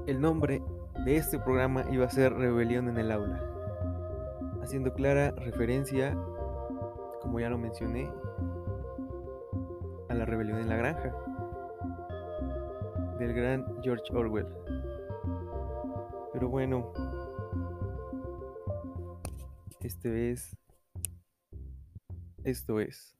el 0.07 0.21
nombre 0.21 0.63
de 1.05 1.17
este 1.17 1.39
programa 1.39 1.85
iba 1.91 2.07
a 2.07 2.11
ser 2.11 2.33
Rebelión 2.35 2.89
en 2.89 2.99
el 2.99 3.13
aula, 3.13 3.43
haciendo 4.63 4.93
clara 4.93 5.31
referencia, 5.31 6.17
como 7.23 7.41
ya 7.41 7.49
lo 7.49 7.59
mencioné, 7.59 8.11
a 10.09 10.15
la 10.15 10.25
rebelión 10.25 10.59
en 10.59 10.69
la 10.69 10.77
granja 10.77 11.15
del 13.19 13.33
gran 13.33 13.65
George 13.83 14.13
Orwell. 14.13 14.49
Pero 16.33 16.49
bueno, 16.49 16.93
este 19.81 20.33
es, 20.33 20.57
esto 22.45 22.81
es 22.81 23.20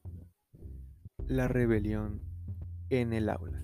la 1.27 1.47
rebelión 1.47 2.21
en 2.89 3.13
el 3.13 3.29
aula. 3.29 3.63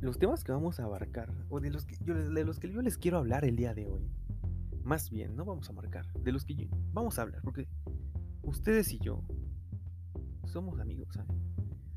Los 0.00 0.18
temas 0.18 0.44
que 0.44 0.52
vamos 0.52 0.80
a 0.80 0.84
abarcar, 0.84 1.32
o 1.48 1.60
de 1.60 1.70
los 1.70 1.86
que 1.86 1.96
yo, 2.04 2.14
de 2.14 2.44
los 2.44 2.60
que 2.60 2.70
yo 2.70 2.82
les 2.82 2.98
quiero 2.98 3.18
hablar 3.18 3.44
el 3.44 3.56
día 3.56 3.72
de 3.72 3.86
hoy, 3.86 4.10
más 4.82 5.08
bien, 5.08 5.34
no 5.34 5.46
vamos 5.46 5.70
a 5.70 5.72
marcar, 5.72 6.06
de 6.12 6.32
los 6.32 6.44
que 6.44 6.68
vamos 6.92 7.18
a 7.18 7.22
hablar, 7.22 7.40
porque 7.42 7.66
ustedes 8.42 8.92
y 8.92 8.98
yo 8.98 9.22
somos 10.44 10.78
amigos, 10.78 11.08
¿saben? 11.14 11.36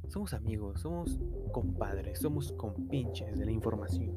Somos 0.08 0.34
amigos, 0.34 0.80
somos 0.80 1.20
compadres, 1.52 2.20
somos 2.20 2.54
compinches 2.54 3.38
de 3.38 3.46
la 3.46 3.52
información. 3.52 4.16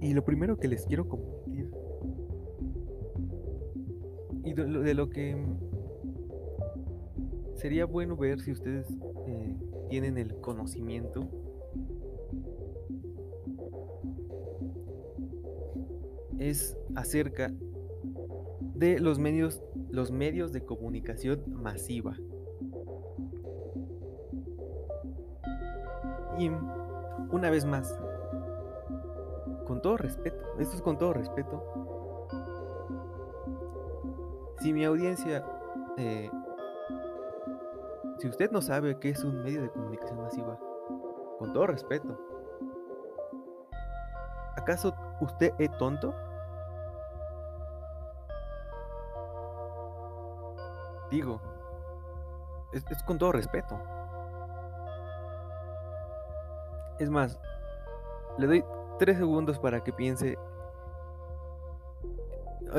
Y 0.00 0.14
lo 0.14 0.24
primero 0.24 0.58
que 0.58 0.68
les 0.68 0.86
quiero 0.86 1.08
compartir, 1.08 1.70
y 4.44 4.54
de 4.54 4.94
lo, 4.94 5.10
que 5.10 5.36
sería 7.54 7.84
bueno 7.84 8.16
ver 8.16 8.40
si 8.40 8.52
ustedes 8.52 8.88
eh, 9.26 9.54
tienen 9.90 10.16
el 10.16 10.34
conocimiento 10.40 11.28
es 16.40 16.76
acerca 16.94 17.52
de 18.74 18.98
los 18.98 19.18
medios, 19.18 19.62
los 19.90 20.10
medios 20.10 20.52
de 20.52 20.64
comunicación 20.64 21.42
masiva. 21.48 22.16
Y 26.38 26.48
una 27.30 27.50
vez 27.50 27.66
más, 27.66 27.94
con 29.80 29.82
todo 29.82 29.96
respeto, 29.96 30.46
esto 30.58 30.76
es 30.76 30.82
con 30.82 30.98
todo 30.98 31.14
respeto, 31.14 32.26
si 34.58 34.74
mi 34.74 34.84
audiencia, 34.84 35.42
eh, 35.96 36.30
si 38.18 38.28
usted 38.28 38.50
no 38.50 38.60
sabe 38.60 38.98
qué 38.98 39.08
es 39.08 39.24
un 39.24 39.42
medio 39.42 39.62
de 39.62 39.70
comunicación 39.70 40.20
masiva, 40.20 40.58
con 41.38 41.54
todo 41.54 41.66
respeto, 41.66 42.14
¿acaso 44.54 44.94
usted 45.22 45.54
es 45.58 45.74
tonto? 45.78 46.14
Digo, 51.10 51.40
es, 52.74 52.84
con 53.04 53.16
todo 53.16 53.32
respeto. 53.32 53.80
Es 56.98 57.08
más, 57.08 57.40
le 58.36 58.46
doy 58.46 58.64
tres 59.00 59.16
segundos 59.16 59.58
para 59.58 59.82
que 59.82 59.92
piense. 59.94 60.36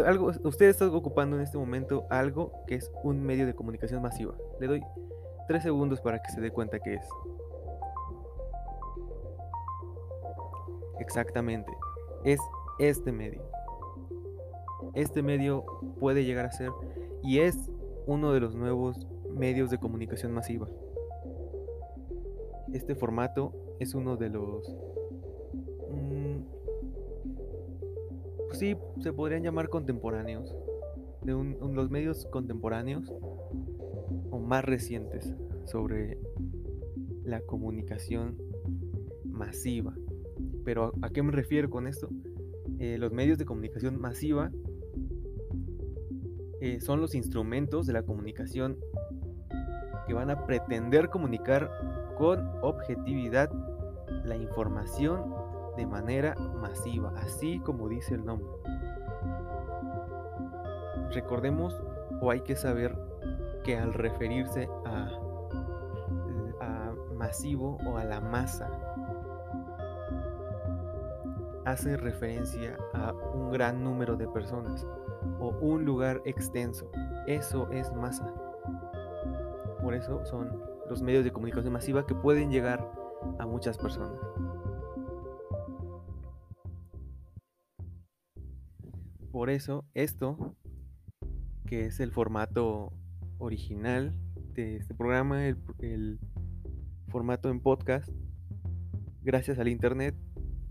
Algo, 0.05 0.31
usted 0.43 0.67
está 0.67 0.87
ocupando 0.87 1.35
en 1.35 1.41
este 1.41 1.57
momento 1.57 2.05
algo 2.09 2.53
que 2.67 2.75
es 2.75 2.89
un 3.03 3.23
medio 3.23 3.47
de 3.47 3.55
comunicación 3.55 4.03
masiva. 4.03 4.35
Le 4.59 4.67
doy 4.67 4.81
tres 5.47 5.63
segundos 5.63 5.99
para 5.99 6.21
que 6.21 6.31
se 6.31 6.39
dé 6.39 6.51
cuenta 6.51 6.79
que 6.79 6.93
es. 6.93 7.09
Exactamente. 10.99 11.71
Es 12.23 12.39
este 12.77 13.11
medio. 13.11 13.41
Este 14.93 15.23
medio 15.23 15.65
puede 15.99 16.23
llegar 16.23 16.45
a 16.45 16.51
ser 16.51 16.71
y 17.23 17.39
es 17.39 17.71
uno 18.05 18.31
de 18.31 18.41
los 18.41 18.55
nuevos 18.55 19.07
medios 19.33 19.71
de 19.71 19.79
comunicación 19.79 20.33
masiva. 20.33 20.67
Este 22.71 22.93
formato 22.93 23.53
es 23.79 23.95
uno 23.95 24.17
de 24.17 24.29
los... 24.29 24.71
sí, 28.61 28.77
se 28.99 29.11
podrían 29.11 29.41
llamar 29.41 29.69
contemporáneos. 29.69 30.55
De 31.23 31.33
los 31.33 31.89
medios 31.89 32.27
contemporáneos 32.27 33.11
o 34.29 34.39
más 34.39 34.63
recientes 34.63 35.33
sobre 35.65 36.19
la 37.23 37.41
comunicación 37.41 38.37
masiva. 39.25 39.95
Pero 40.63 40.93
¿a 41.01 41.09
qué 41.09 41.23
me 41.23 41.31
refiero 41.31 41.71
con 41.71 41.87
esto? 41.87 42.09
Eh, 42.77 42.99
los 42.99 43.11
medios 43.11 43.39
de 43.39 43.45
comunicación 43.45 43.99
masiva 43.99 44.51
eh, 46.59 46.79
son 46.81 47.01
los 47.01 47.15
instrumentos 47.15 47.87
de 47.87 47.93
la 47.93 48.03
comunicación 48.03 48.77
que 50.05 50.13
van 50.13 50.29
a 50.29 50.45
pretender 50.45 51.09
comunicar 51.09 51.71
con 52.15 52.47
objetividad 52.61 53.51
la 54.23 54.37
información 54.37 55.40
de 55.77 55.85
manera 55.85 56.35
masiva, 56.35 57.13
así 57.17 57.59
como 57.59 57.87
dice 57.87 58.15
el 58.15 58.25
nombre. 58.25 58.47
Recordemos 61.13 61.79
o 62.21 62.31
hay 62.31 62.41
que 62.41 62.55
saber 62.55 62.97
que 63.63 63.77
al 63.77 63.93
referirse 63.93 64.69
a, 64.85 65.09
masivo 67.15 67.77
o 67.85 67.97
a 67.97 68.03
la 68.03 68.19
masa, 68.19 68.67
hace 71.65 71.95
referencia 71.95 72.75
a 72.93 73.13
un 73.13 73.51
gran 73.51 73.83
número 73.83 74.15
de 74.15 74.27
personas 74.27 74.87
o 75.39 75.49
un 75.61 75.85
lugar 75.85 76.23
extenso. 76.25 76.89
Eso 77.27 77.69
es 77.71 77.93
masa. 77.93 78.33
Por 79.83 79.93
eso 79.93 80.25
son 80.25 80.63
los 80.89 81.03
medios 81.03 81.23
de 81.23 81.31
comunicación 81.31 81.73
masiva 81.73 82.07
que 82.07 82.15
pueden 82.15 82.49
llegar 82.49 82.91
a 83.37 83.45
muchas 83.45 83.77
personas. 83.77 84.19
Por 89.41 89.49
eso 89.49 89.85
esto, 89.95 90.55
que 91.65 91.87
es 91.87 91.99
el 91.99 92.11
formato 92.11 92.93
original 93.39 94.13
de 94.53 94.75
este 94.75 94.93
programa, 94.93 95.47
el, 95.47 96.19
formato 97.07 97.49
en 97.49 97.59
podcast, 97.59 98.07
gracias 99.23 99.57
al 99.57 99.67
Internet, 99.67 100.13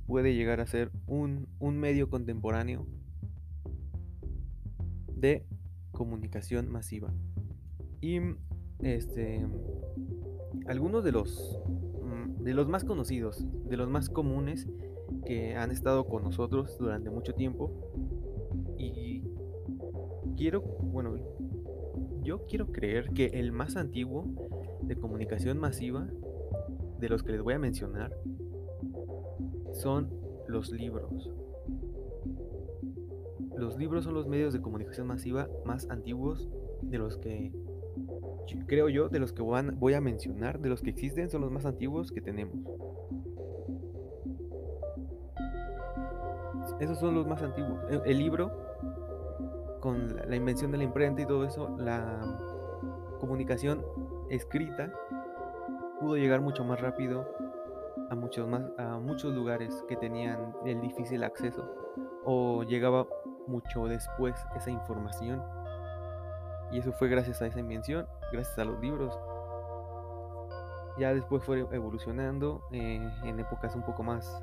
puede 0.06 0.37
llegar 0.37 0.61
a 0.61 0.68
ser 0.68 0.92
un, 1.09 1.48
un 1.59 1.78
medio 1.78 2.09
contemporáneo 2.11 2.87
de 5.16 5.44
comunicación 5.90 6.70
masiva. 6.70 7.12
Y 8.00 8.20
este 8.85 9.48
algunos 10.68 11.02
de 11.02 11.11
los 11.11 11.59
mm, 12.04 12.44
de 12.44 12.54
los 12.54 12.68
más 12.68 12.85
conocidos, 12.85 13.44
de 13.68 13.76
los 13.76 13.88
más 13.88 14.09
comunes 14.09 14.68
que 15.26 15.56
han 15.56 15.72
estado 15.72 16.06
con 16.06 16.22
nosotros 16.22 16.78
durante 16.78 17.11
mucho 17.11 17.35
tiempo 17.35 17.90
y 18.81 19.23
quiero, 20.37 20.62
bueno, 20.62 21.16
yo 22.23 22.47
quiero 22.47 22.73
creer 22.73 23.11
que 23.11 23.27
el 23.27 23.53
más 23.53 23.77
antiguo 23.77 24.27
de 24.83 24.97
comunicación 24.97 25.59
masiva 25.59 26.09
de 26.99 27.09
los 27.09 27.23
que 27.23 27.33
les 27.33 27.43
voy 27.43 27.55
a 27.55 27.59
mencionar 27.59 28.14
son 29.73 30.11
los 30.49 30.71
libros. 30.71 31.31
Los 33.57 33.77
libros 33.77 34.05
son 34.05 34.14
los 34.14 34.27
medios 34.27 34.53
de 34.55 34.61
comunicación 34.62 35.07
masiva 35.07 35.49
más 35.64 35.88
antiguos 35.90 36.49
de 36.83 36.99
los 36.99 37.19
que, 37.19 37.53
creo 38.66 38.88
yo, 38.88 39.09
de 39.09 39.19
los 39.19 39.33
que 39.33 39.43
voy 39.43 39.95
a 39.95 40.01
mencionar, 40.01 40.61
de 40.61 40.71
los 40.71 40.81
que 40.81 40.90
existen, 40.90 41.29
son 41.29 41.43
los 41.43 41.51
más 41.51 41.66
antiguos 41.66 42.11
que 42.11 42.23
tenemos. 42.23 42.57
Esos 46.81 46.99
son 46.99 47.14
los 47.14 47.27
más 47.27 47.43
antiguos. 47.43 47.79
El, 48.07 48.19
libro, 48.19 48.51
con 49.81 50.16
la, 50.29 50.37
invención 50.37 50.71
de 50.71 50.79
la 50.79 50.85
imprenta 50.85 51.23
y 51.23 51.27
todo 51.27 51.45
eso, 51.45 51.75
la 51.79 52.21
comunicación 53.19 53.85
escrita 54.29 54.93
pudo 55.99 56.16
llegar 56.16 56.40
mucho 56.40 56.64
más 56.64 56.81
rápido 56.81 57.29
a 58.09 58.14
muchos 58.14 58.49
más 58.49 58.62
a 58.79 58.99
muchos 58.99 59.35
lugares 59.35 59.85
que 59.88 59.97
tenían 59.97 60.55
el 60.64 60.81
difícil 60.81 61.23
acceso 61.23 61.69
o 62.25 62.62
llegaba 62.62 63.07
mucho 63.47 63.87
después 63.87 64.35
esa 64.57 64.71
información. 64.71 65.43
Y 66.71 66.79
eso 66.79 66.93
fue 66.93 67.09
gracias 67.09 67.43
a 67.43 67.47
esa 67.47 67.59
invención, 67.59 68.07
gracias 68.33 68.59
a 68.59 68.64
los 68.64 68.81
libros. 68.81 69.19
Ya 70.99 71.12
después 71.14 71.43
fue 71.43 71.66
evolucionando 71.73 72.62
eh, 72.73 73.01
en 73.25 73.40
épocas 73.40 73.75
un 73.75 73.83
poco 73.83 74.03
más 74.03 74.40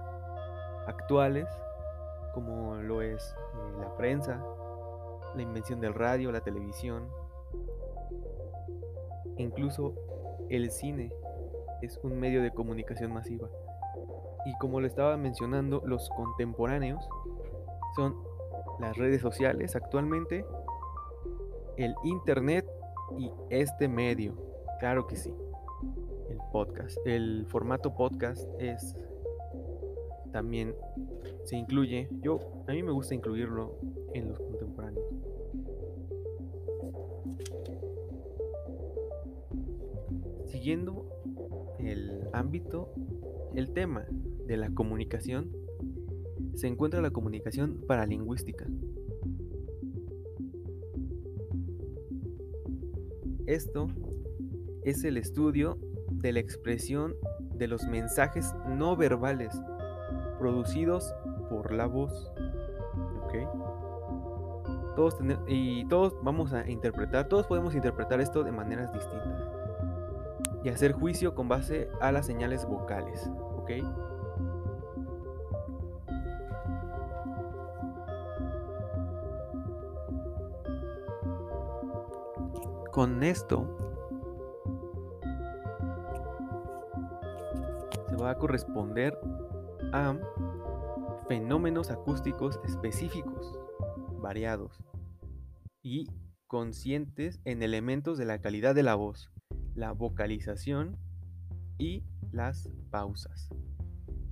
actuales, 0.88 1.48
como 2.34 2.76
lo 2.76 3.02
es 3.02 3.36
eh, 3.54 3.80
la 3.80 3.96
prensa, 3.96 4.44
la 5.38 5.44
invención 5.44 5.80
del 5.80 5.94
radio, 5.94 6.32
la 6.32 6.42
televisión, 6.42 7.08
incluso 9.38 9.94
el 10.50 10.72
cine 10.72 11.14
es 11.82 12.00
un 12.04 12.20
medio 12.20 12.42
de 12.42 12.52
comunicación 12.52 13.14
masiva. 13.14 13.50
Y 14.46 14.58
como 14.58 14.80
lo 14.80 14.88
estaba 14.88 15.18
mencionando, 15.18 15.82
los 15.86 16.10
contemporáneos 16.10 17.08
son 17.96 18.16
las 18.80 18.96
redes 18.98 19.22
sociales 19.22 19.76
actualmente, 19.76 20.46
el 21.78 21.96
internet 22.04 22.66
y 23.18 23.32
este 23.50 23.88
medio. 23.88 24.36
Claro 24.80 25.08
que 25.08 25.16
sí. 25.16 25.34
El 26.30 26.38
podcast. 26.52 26.98
El 27.06 27.46
formato 27.48 27.94
podcast 27.96 28.48
es 28.60 28.96
también 30.32 30.76
se 31.46 31.56
incluye. 31.56 32.08
Yo 32.22 32.40
a 32.68 32.72
mí 32.72 32.84
me 32.84 32.92
gusta 32.92 33.16
incluirlo 33.16 33.76
en 34.14 34.30
los 34.30 34.40
Siguiendo 40.68 41.08
el 41.80 42.28
ámbito, 42.34 42.92
el 43.56 43.72
tema 43.72 44.06
de 44.48 44.58
la 44.58 44.70
comunicación, 44.70 45.50
se 46.56 46.68
encuentra 46.68 47.02
la 47.02 47.12
comunicación 47.12 47.86
paralingüística. 47.88 48.66
Esto 53.46 53.88
es 54.84 55.06
el 55.06 55.16
estudio 55.16 55.80
de 56.12 56.34
la 56.34 56.42
expresión 56.42 57.16
de 57.54 57.70
los 57.70 57.88
mensajes 57.88 58.54
no 58.68 58.98
verbales 58.98 59.58
producidos 60.38 61.16
por 61.50 61.72
la 61.72 61.86
voz. 61.86 62.30
¿Ok? 63.24 63.36
Todos 64.98 65.16
y 65.48 65.86
todos 65.86 66.14
vamos 66.24 66.52
a 66.52 66.70
interpretar, 66.70 67.30
todos 67.30 67.48
podemos 67.48 67.74
interpretar 67.74 68.20
esto 68.20 68.44
de 68.44 68.52
maneras 68.52 68.92
distintas. 68.92 69.47
Y 70.64 70.70
hacer 70.70 70.94
juicio 70.94 71.36
con 71.36 71.48
base 71.48 71.90
a 72.02 72.12
las 72.12 72.26
señales 72.26 72.66
vocales. 72.66 73.30
¿Ok? 73.58 73.72
Con 82.92 83.22
esto 83.22 83.68
se 88.10 88.16
va 88.16 88.32
a 88.32 88.38
corresponder 88.40 89.20
a 89.94 90.18
fenómenos 91.28 91.92
acústicos 91.92 92.60
específicos, 92.66 93.60
variados 94.20 94.80
y 95.84 96.08
conscientes 96.48 97.40
en 97.46 97.62
elementos 97.62 98.18
de 98.18 98.26
la 98.26 98.40
calidad 98.40 98.74
de 98.74 98.84
la 98.84 98.96
voz, 98.96 99.30
la 99.78 99.92
vocalización 99.92 100.98
y 101.78 102.04
las 102.32 102.70
pausas, 102.90 103.48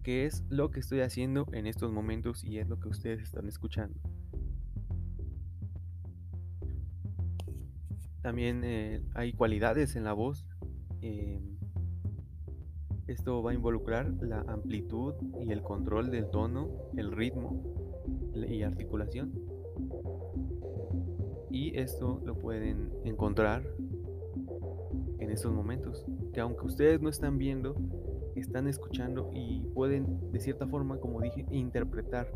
que 0.03 0.25
es 0.25 0.43
lo 0.49 0.71
que 0.71 0.79
estoy 0.79 1.01
haciendo 1.01 1.45
en 1.53 1.67
estos 1.67 1.91
momentos 1.91 2.43
y 2.43 2.57
es 2.57 2.67
lo 2.67 2.79
que 2.79 2.89
ustedes 2.89 3.21
están 3.21 3.47
escuchando. 3.47 3.99
También 8.23 8.63
eh, 8.63 9.03
hay 9.13 9.33
cualidades 9.33 9.95
en 9.95 10.03
la 10.03 10.13
voz. 10.13 10.47
Eh, 11.01 11.39
esto 13.05 13.43
va 13.43 13.51
a 13.51 13.53
involucrar 13.53 14.11
la 14.23 14.41
amplitud 14.47 15.13
y 15.43 15.51
el 15.51 15.61
control 15.61 16.09
del 16.09 16.31
tono, 16.31 16.71
el 16.97 17.11
ritmo 17.11 17.63
y 18.33 18.63
articulación. 18.63 19.31
Y 21.51 21.77
esto 21.77 22.19
lo 22.25 22.35
pueden 22.35 22.91
encontrar 23.03 23.63
en 23.77 23.84
estos 25.35 25.53
momentos, 25.53 26.05
que 26.33 26.39
aunque 26.39 26.65
ustedes 26.65 27.01
no 27.01 27.09
están 27.09 27.37
viendo, 27.37 27.75
están 28.35 28.67
escuchando 28.67 29.29
y 29.33 29.61
pueden 29.73 30.31
de 30.31 30.39
cierta 30.39 30.65
forma, 30.65 30.97
como 30.97 31.21
dije, 31.21 31.45
interpretar 31.51 32.31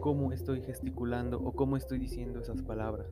cómo 0.00 0.32
estoy 0.32 0.62
gesticulando 0.62 1.38
o 1.38 1.52
cómo 1.52 1.76
estoy 1.76 1.98
diciendo 1.98 2.40
esas 2.40 2.62
palabras. 2.62 3.06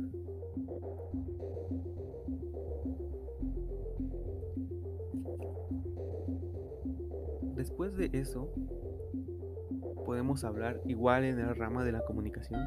Después 7.54 7.96
de 7.96 8.10
eso, 8.12 8.50
podemos 10.04 10.44
hablar 10.44 10.80
igual 10.84 11.24
en 11.24 11.38
la 11.38 11.54
rama 11.54 11.84
de 11.84 11.92
la 11.92 12.04
comunicación. 12.04 12.60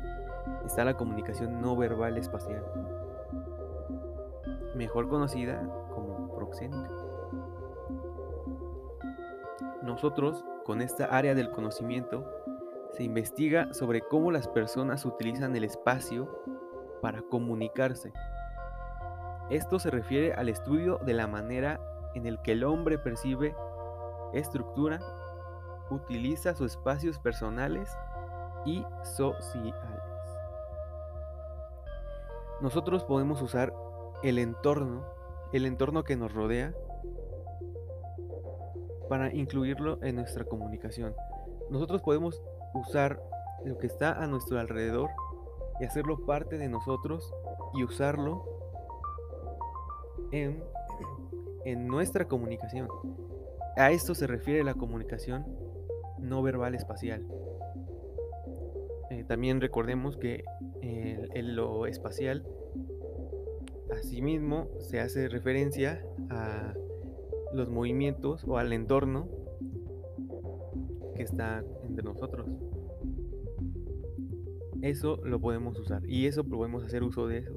Está 0.66 0.86
la 0.86 0.96
comunicación 0.96 1.62
no 1.62 1.76
verbal 1.76 2.18
espacial, 2.18 2.64
mejor 4.78 5.10
conocida 5.10 5.62
como 5.94 6.34
proxénica. 6.36 6.90
Nosotros, 9.84 10.44
con 10.66 10.82
esta 10.82 11.06
área 11.06 11.34
del 11.34 11.52
conocimiento, 11.52 12.26
se 12.92 13.04
investiga 13.04 13.74
sobre 13.74 14.02
cómo 14.02 14.32
las 14.32 14.48
personas 14.48 15.06
utilizan 15.06 15.56
el 15.56 15.64
espacio 15.64 16.44
para 17.02 17.22
comunicarse. 17.22 18.12
Esto 19.50 19.80
se 19.80 19.92
refiere 19.92 20.34
al 20.34 20.50
estudio 20.50 21.00
de 21.06 21.14
la 21.14 21.28
manera 21.28 21.80
en 22.16 22.26
el 22.26 22.42
que 22.42 22.54
el 22.54 22.64
hombre 22.64 22.98
percibe 22.98 23.56
estructura, 24.34 25.00
utiliza 25.90 26.54
sus 26.54 26.72
espacios 26.72 27.20
personales 27.20 27.98
y 28.66 28.84
sociales. 29.04 29.74
Nosotros 32.60 33.04
podemos 33.04 33.42
usar 33.42 33.72
el 34.24 34.40
entorno, 34.40 35.06
el 35.54 35.66
entorno 35.66 36.04
que 36.04 36.16
nos 36.16 36.34
rodea, 36.34 36.74
para 39.10 39.34
incluirlo 39.34 40.04
en 40.04 40.16
nuestra 40.16 40.44
comunicación. 40.44 41.16
Nosotros 41.70 42.02
podemos 42.02 42.42
usar 42.74 43.22
lo 43.66 43.78
que 43.78 43.88
está 43.88 44.22
a 44.22 44.28
nuestro 44.28 44.60
alrededor 44.60 45.10
y 45.80 45.86
hacerlo 45.86 46.26
parte 46.26 46.58
de 46.58 46.68
nosotros 46.68 47.34
y 47.74 47.84
usarlo 47.84 48.46
en, 50.32 50.64
en 51.66 51.88
nuestra 51.88 52.26
comunicación. 52.26 52.88
A 53.78 53.92
esto 53.92 54.16
se 54.16 54.28
refiere 54.28 54.64
la 54.64 54.74
comunicación 54.74 55.46
no 56.18 56.42
verbal 56.42 56.76
espacial. 56.76 57.26
Eh, 59.10 59.24
también 59.24 59.62
recordemos 59.62 60.18
que 60.18 60.44
en 60.82 61.56
lo 61.56 61.86
espacial, 61.86 62.46
asimismo, 64.00 64.70
se 64.80 65.00
hace 65.00 65.28
referencia 65.28 66.04
a 66.30 66.74
los 67.54 67.70
movimientos 67.70 68.44
o 68.46 68.58
al 68.58 68.74
entorno 68.74 69.28
que 71.16 71.24
está 71.24 71.64
entre 71.84 72.04
nosotros. 72.04 72.48
Eso 74.82 75.20
lo 75.24 75.40
podemos 75.40 75.78
usar 75.80 76.08
y 76.08 76.28
eso 76.28 76.44
podemos 76.44 76.84
hacer 76.84 77.04
uso 77.04 77.28
de 77.28 77.40
eso. 77.40 77.54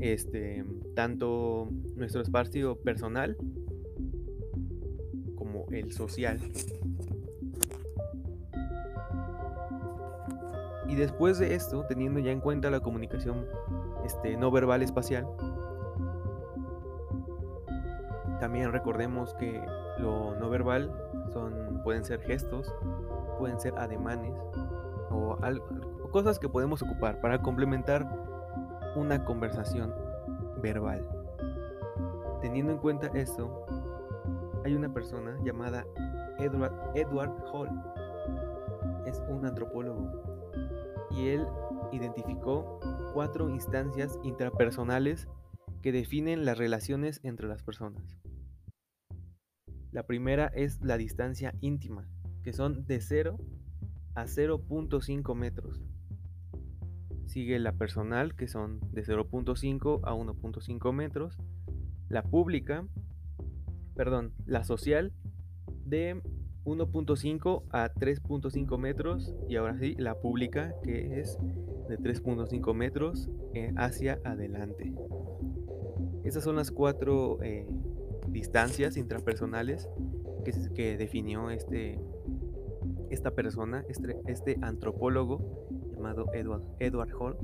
Este, 0.00 0.64
tanto 0.94 1.68
nuestro 1.96 2.20
espacio 2.20 2.76
personal 2.76 3.36
el 5.72 5.92
social. 5.92 6.40
Y 10.88 10.94
después 10.94 11.38
de 11.38 11.54
esto, 11.54 11.84
teniendo 11.86 12.18
ya 12.20 12.30
en 12.30 12.40
cuenta 12.40 12.70
la 12.70 12.80
comunicación 12.80 13.44
este, 14.04 14.36
no 14.36 14.50
verbal 14.50 14.82
espacial, 14.82 15.26
también 18.40 18.72
recordemos 18.72 19.34
que 19.34 19.60
lo 19.98 20.34
no 20.36 20.48
verbal 20.48 20.92
son, 21.32 21.80
pueden 21.82 22.04
ser 22.04 22.20
gestos, 22.20 22.72
pueden 23.38 23.60
ser 23.60 23.74
ademanes 23.76 24.34
o, 25.10 25.36
o 26.02 26.10
cosas 26.10 26.38
que 26.38 26.48
podemos 26.48 26.82
ocupar 26.82 27.20
para 27.20 27.40
complementar 27.40 28.06
una 28.96 29.24
conversación 29.24 29.94
verbal. 30.62 31.06
Teniendo 32.40 32.72
en 32.72 32.78
cuenta 32.78 33.08
esto, 33.14 33.66
hay 34.64 34.74
una 34.74 34.92
persona 34.92 35.36
llamada 35.42 35.84
Edward, 36.38 36.72
Edward 36.94 37.32
Hall. 37.52 37.68
Es 39.06 39.22
un 39.28 39.44
antropólogo. 39.44 40.12
Y 41.10 41.28
él 41.28 41.46
identificó 41.92 42.78
cuatro 43.12 43.48
instancias 43.48 44.18
intrapersonales 44.22 45.28
que 45.82 45.92
definen 45.92 46.44
las 46.44 46.58
relaciones 46.58 47.20
entre 47.22 47.48
las 47.48 47.62
personas. 47.62 48.18
La 49.92 50.04
primera 50.04 50.46
es 50.48 50.80
la 50.82 50.96
distancia 50.98 51.54
íntima, 51.60 52.06
que 52.42 52.52
son 52.52 52.86
de 52.86 53.00
0 53.00 53.38
a 54.14 54.24
0.5 54.24 55.34
metros. 55.34 55.82
Sigue 57.26 57.58
la 57.58 57.72
personal, 57.72 58.34
que 58.34 58.48
son 58.48 58.80
de 58.92 59.04
0.5 59.04 60.00
a 60.04 60.14
1.5 60.14 60.92
metros. 60.92 61.38
La 62.08 62.22
pública, 62.22 62.86
perdón, 63.94 64.32
la 64.46 64.64
social 64.64 65.12
de 65.84 66.20
1.5 66.64 67.64
a 67.70 67.92
3.5 67.92 68.78
metros 68.78 69.34
y 69.48 69.56
ahora 69.56 69.78
sí 69.78 69.94
la 69.98 70.14
pública 70.16 70.74
que 70.82 71.20
es 71.20 71.38
de 71.88 71.98
3.5 71.98 72.74
metros 72.74 73.30
eh, 73.54 73.72
hacia 73.76 74.20
adelante. 74.24 74.92
Esas 76.24 76.44
son 76.44 76.56
las 76.56 76.70
cuatro 76.70 77.38
eh, 77.42 77.66
distancias 78.38 78.96
intrapersonales 78.96 79.88
que, 80.44 80.52
que, 80.72 80.96
definió 80.96 81.50
este, 81.50 81.98
esta 83.10 83.32
persona, 83.32 83.84
este, 83.88 84.16
este 84.26 84.58
antropólogo 84.62 85.66
llamado 85.92 86.26
Edward, 86.32 86.62
Edward 86.78 87.12
Hall. 87.18 87.36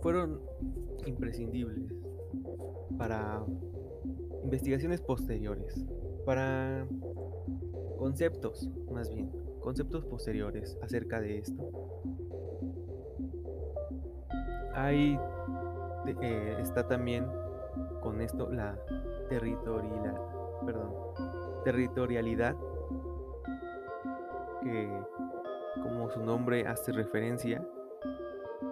fueron 0.00 0.40
imprescindibles 1.04 1.92
para 2.96 3.44
investigaciones 4.44 5.00
posteriores, 5.00 5.84
para 6.24 6.86
conceptos, 7.98 8.70
más 8.92 9.12
bien, 9.12 9.30
conceptos 9.60 10.04
posteriores 10.04 10.78
acerca 10.80 11.20
de 11.20 11.38
esto. 11.38 11.70
Ahí 14.74 15.18
eh, 16.22 16.56
está 16.60 16.86
también 16.86 17.26
con 18.00 18.20
esto 18.20 18.50
la 18.50 18.76
territorialidad, 19.28 20.20
perdón, 20.64 20.94
territorialidad 21.64 22.56
que 24.62 24.88
como 25.82 26.10
su 26.10 26.20
nombre 26.22 26.66
hace 26.66 26.92
referencia 26.92 27.64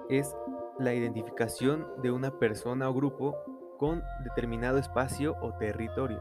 es 0.09 0.37
la 0.79 0.95
identificación 0.95 1.87
de 2.03 2.11
una 2.11 2.39
persona 2.39 2.89
o 2.89 2.95
grupo 2.95 3.37
con 3.79 4.03
determinado 4.25 4.79
espacio 4.79 5.37
o 5.41 5.53
territorio, 5.55 6.21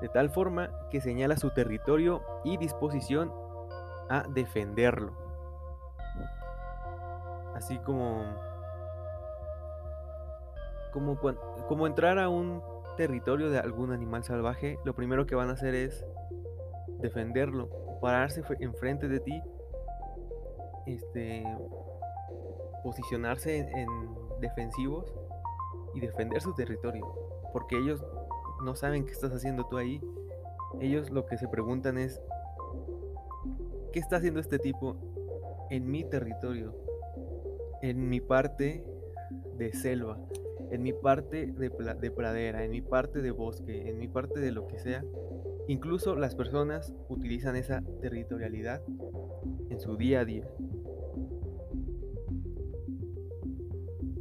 de 0.00 0.08
tal 0.08 0.30
forma 0.30 0.70
que 0.90 1.00
señala 1.00 1.36
su 1.36 1.50
territorio 1.50 2.22
y 2.44 2.56
disposición 2.56 3.32
a 4.08 4.24
defenderlo. 4.28 5.12
Así 7.54 7.78
como 7.78 8.24
como, 10.94 11.86
entrar 11.86 12.18
a 12.18 12.28
un 12.28 12.62
territorio 12.96 13.50
de 13.50 13.58
algún 13.58 13.92
animal 13.92 14.22
salvaje, 14.22 14.78
lo 14.84 14.94
primero 14.94 15.26
que 15.26 15.34
van 15.34 15.50
a 15.50 15.54
hacer 15.54 15.74
es 15.74 16.04
defenderlo, 17.00 17.68
pararse 18.00 18.42
enfrente 18.60 19.08
de 19.08 19.18
ti, 19.18 19.42
este, 20.86 21.44
posicionarse 22.84 23.58
en, 23.58 23.88
defensivos 24.40 25.14
y 25.94 26.00
defender 26.00 26.40
su 26.40 26.54
territorio, 26.54 27.06
porque 27.52 27.76
ellos 27.76 28.04
no 28.62 28.76
saben 28.76 29.04
qué 29.04 29.12
estás 29.12 29.32
haciendo 29.32 29.66
tú 29.66 29.78
ahí. 29.78 30.00
Ellos 30.80 31.10
lo 31.10 31.24
que 31.26 31.38
se 31.38 31.48
preguntan 31.48 31.98
es, 31.98 32.20
¿qué 33.92 34.00
está 34.00 34.16
haciendo 34.16 34.40
este 34.40 34.58
tipo 34.58 34.96
en 35.70 35.90
mi 35.90 36.04
territorio? 36.04 36.74
En 37.80 38.08
mi 38.08 38.20
parte 38.20 38.84
de 39.56 39.72
selva, 39.72 40.18
en 40.74 40.82
mi 40.82 40.92
parte 40.92 41.46
de, 41.46 41.70
de, 42.00 42.10
pradera, 42.10 42.64
en 42.64 42.72
mi 42.72 42.80
parte 42.80 43.22
de 43.22 43.30
bosque, 43.30 43.88
en 43.88 43.98
mi 43.98 44.08
parte 44.08 44.40
de 44.40 44.50
lo 44.50 44.66
que 44.66 44.80
sea. 44.80 45.04
Incluso 45.68 46.16
las 46.16 46.34
personas 46.34 46.92
utilizan 47.08 47.54
esa 47.54 47.82
territorialidad 48.00 48.82
en 49.70 49.78
su 49.78 49.96
día 49.96 50.20
a 50.20 50.24
día. 50.24 50.48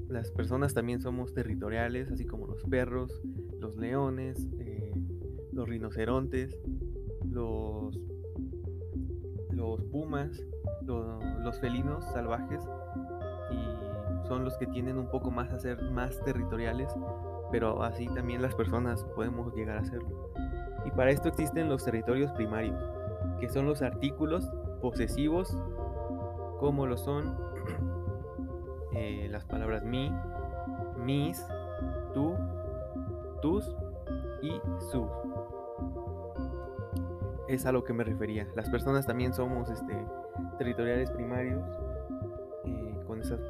Las 0.09 0.31
personas 0.31 0.75
también 0.75 1.01
somos 1.01 1.33
territoriales, 1.33 2.11
así 2.11 2.23
como 2.23 2.45
los 2.45 2.63
perros, 2.65 3.19
los 3.59 3.75
leones, 3.77 4.47
eh, 4.59 4.93
los 5.51 5.67
rinocerontes, 5.67 6.55
los, 7.27 7.99
los 9.49 9.83
pumas, 9.85 10.39
los 10.85 11.59
felinos 11.59 12.05
salvajes 12.13 12.61
son 14.33 14.45
los 14.45 14.57
que 14.57 14.65
tienen 14.65 14.97
un 14.97 15.05
poco 15.05 15.29
más 15.29 15.53
a 15.53 15.59
ser 15.59 15.79
más 15.91 16.19
territoriales, 16.23 16.91
pero 17.51 17.83
así 17.83 18.07
también 18.07 18.41
las 18.41 18.55
personas 18.55 19.03
podemos 19.15 19.53
llegar 19.53 19.77
a 19.77 19.81
hacerlo. 19.81 20.31
Y 20.85 20.89
para 20.89 21.11
esto 21.11 21.27
existen 21.27 21.69
los 21.69 21.85
territorios 21.85 22.31
primarios, 22.31 22.83
que 23.39 23.47
son 23.47 23.67
los 23.67 23.83
artículos 23.83 24.51
posesivos, 24.81 25.55
como 26.59 26.87
lo 26.87 26.97
son 26.97 27.37
eh, 28.95 29.27
las 29.29 29.45
palabras 29.45 29.83
mi, 29.83 30.11
mis, 30.97 31.45
tú, 32.15 32.33
tus 33.39 33.75
y 34.41 34.59
sus. 34.91 35.11
Es 37.47 37.67
a 37.67 37.71
lo 37.71 37.83
que 37.83 37.93
me 37.93 38.03
refería. 38.03 38.47
Las 38.55 38.67
personas 38.71 39.05
también 39.05 39.31
somos 39.31 39.69
este, 39.69 40.07
territoriales 40.57 41.11
primarios 41.11 41.63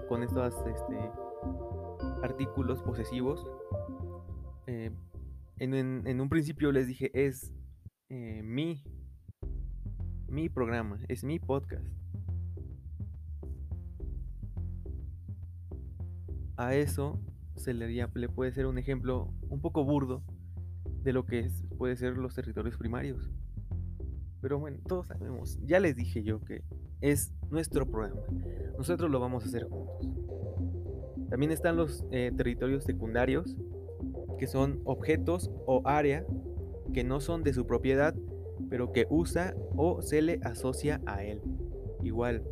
con 0.08 0.24
estos 0.24 0.54
este, 0.68 1.12
artículos 2.22 2.82
posesivos. 2.82 3.46
Eh, 4.68 4.92
en, 5.60 6.22
un 6.22 6.30
principio 6.30 6.72
les 6.72 6.88
dije, 6.88 7.12
es 7.14 7.54
mi, 8.10 8.84
mi 10.28 10.50
programa, 10.50 11.00
es 11.08 11.24
mi 11.24 11.40
podcast. 11.40 11.86
a 16.58 16.76
eso 16.76 17.20
se 17.56 17.74
le, 17.74 17.88
le 17.88 18.30
puede 18.30 18.52
ser 18.52 18.66
un 18.66 18.78
ejemplo 18.78 19.34
un 19.50 19.62
poco 19.62 19.84
burdo 19.84 20.24
de 21.04 21.14
lo 21.14 21.26
que 21.26 21.40
es, 21.40 21.66
puede 21.78 21.96
ser 21.96 22.18
los 22.18 22.36
territorios 22.36 22.78
primarios. 22.78 23.30
Pero 24.42 24.60
bueno, 24.60 24.78
todos 24.88 25.08
sabemos, 25.08 25.60
ya 25.66 25.80
les 25.80 25.96
dije 25.96 26.24
yo 26.24 26.42
que 26.42 26.64
es 27.02 27.34
nuestro 27.50 27.86
programa. 27.86 28.22
Nosotros 28.78 29.10
lo 29.10 29.20
vamos 29.20 29.44
a 29.44 29.48
hacer 29.48 29.64
juntos. 29.66 30.10
También 31.30 31.52
están 31.52 31.78
los 31.78 32.06
eh, 32.12 32.32
territorios 32.36 32.84
secundarios, 32.84 33.56
que 34.38 34.48
son 34.48 34.82
objetos 34.84 35.52
o 35.66 35.82
área 35.86 36.26
que 36.94 37.04
no 37.04 37.20
son 37.20 37.44
de 37.44 37.54
su 37.54 37.66
propiedad, 37.66 38.14
pero 38.70 38.92
que 38.92 39.08
usa 39.10 39.56
o 39.76 40.02
se 40.02 40.22
le 40.22 40.40
asocia 40.44 41.02
a 41.06 41.24
él. 41.24 41.42
Igual, 42.04 42.44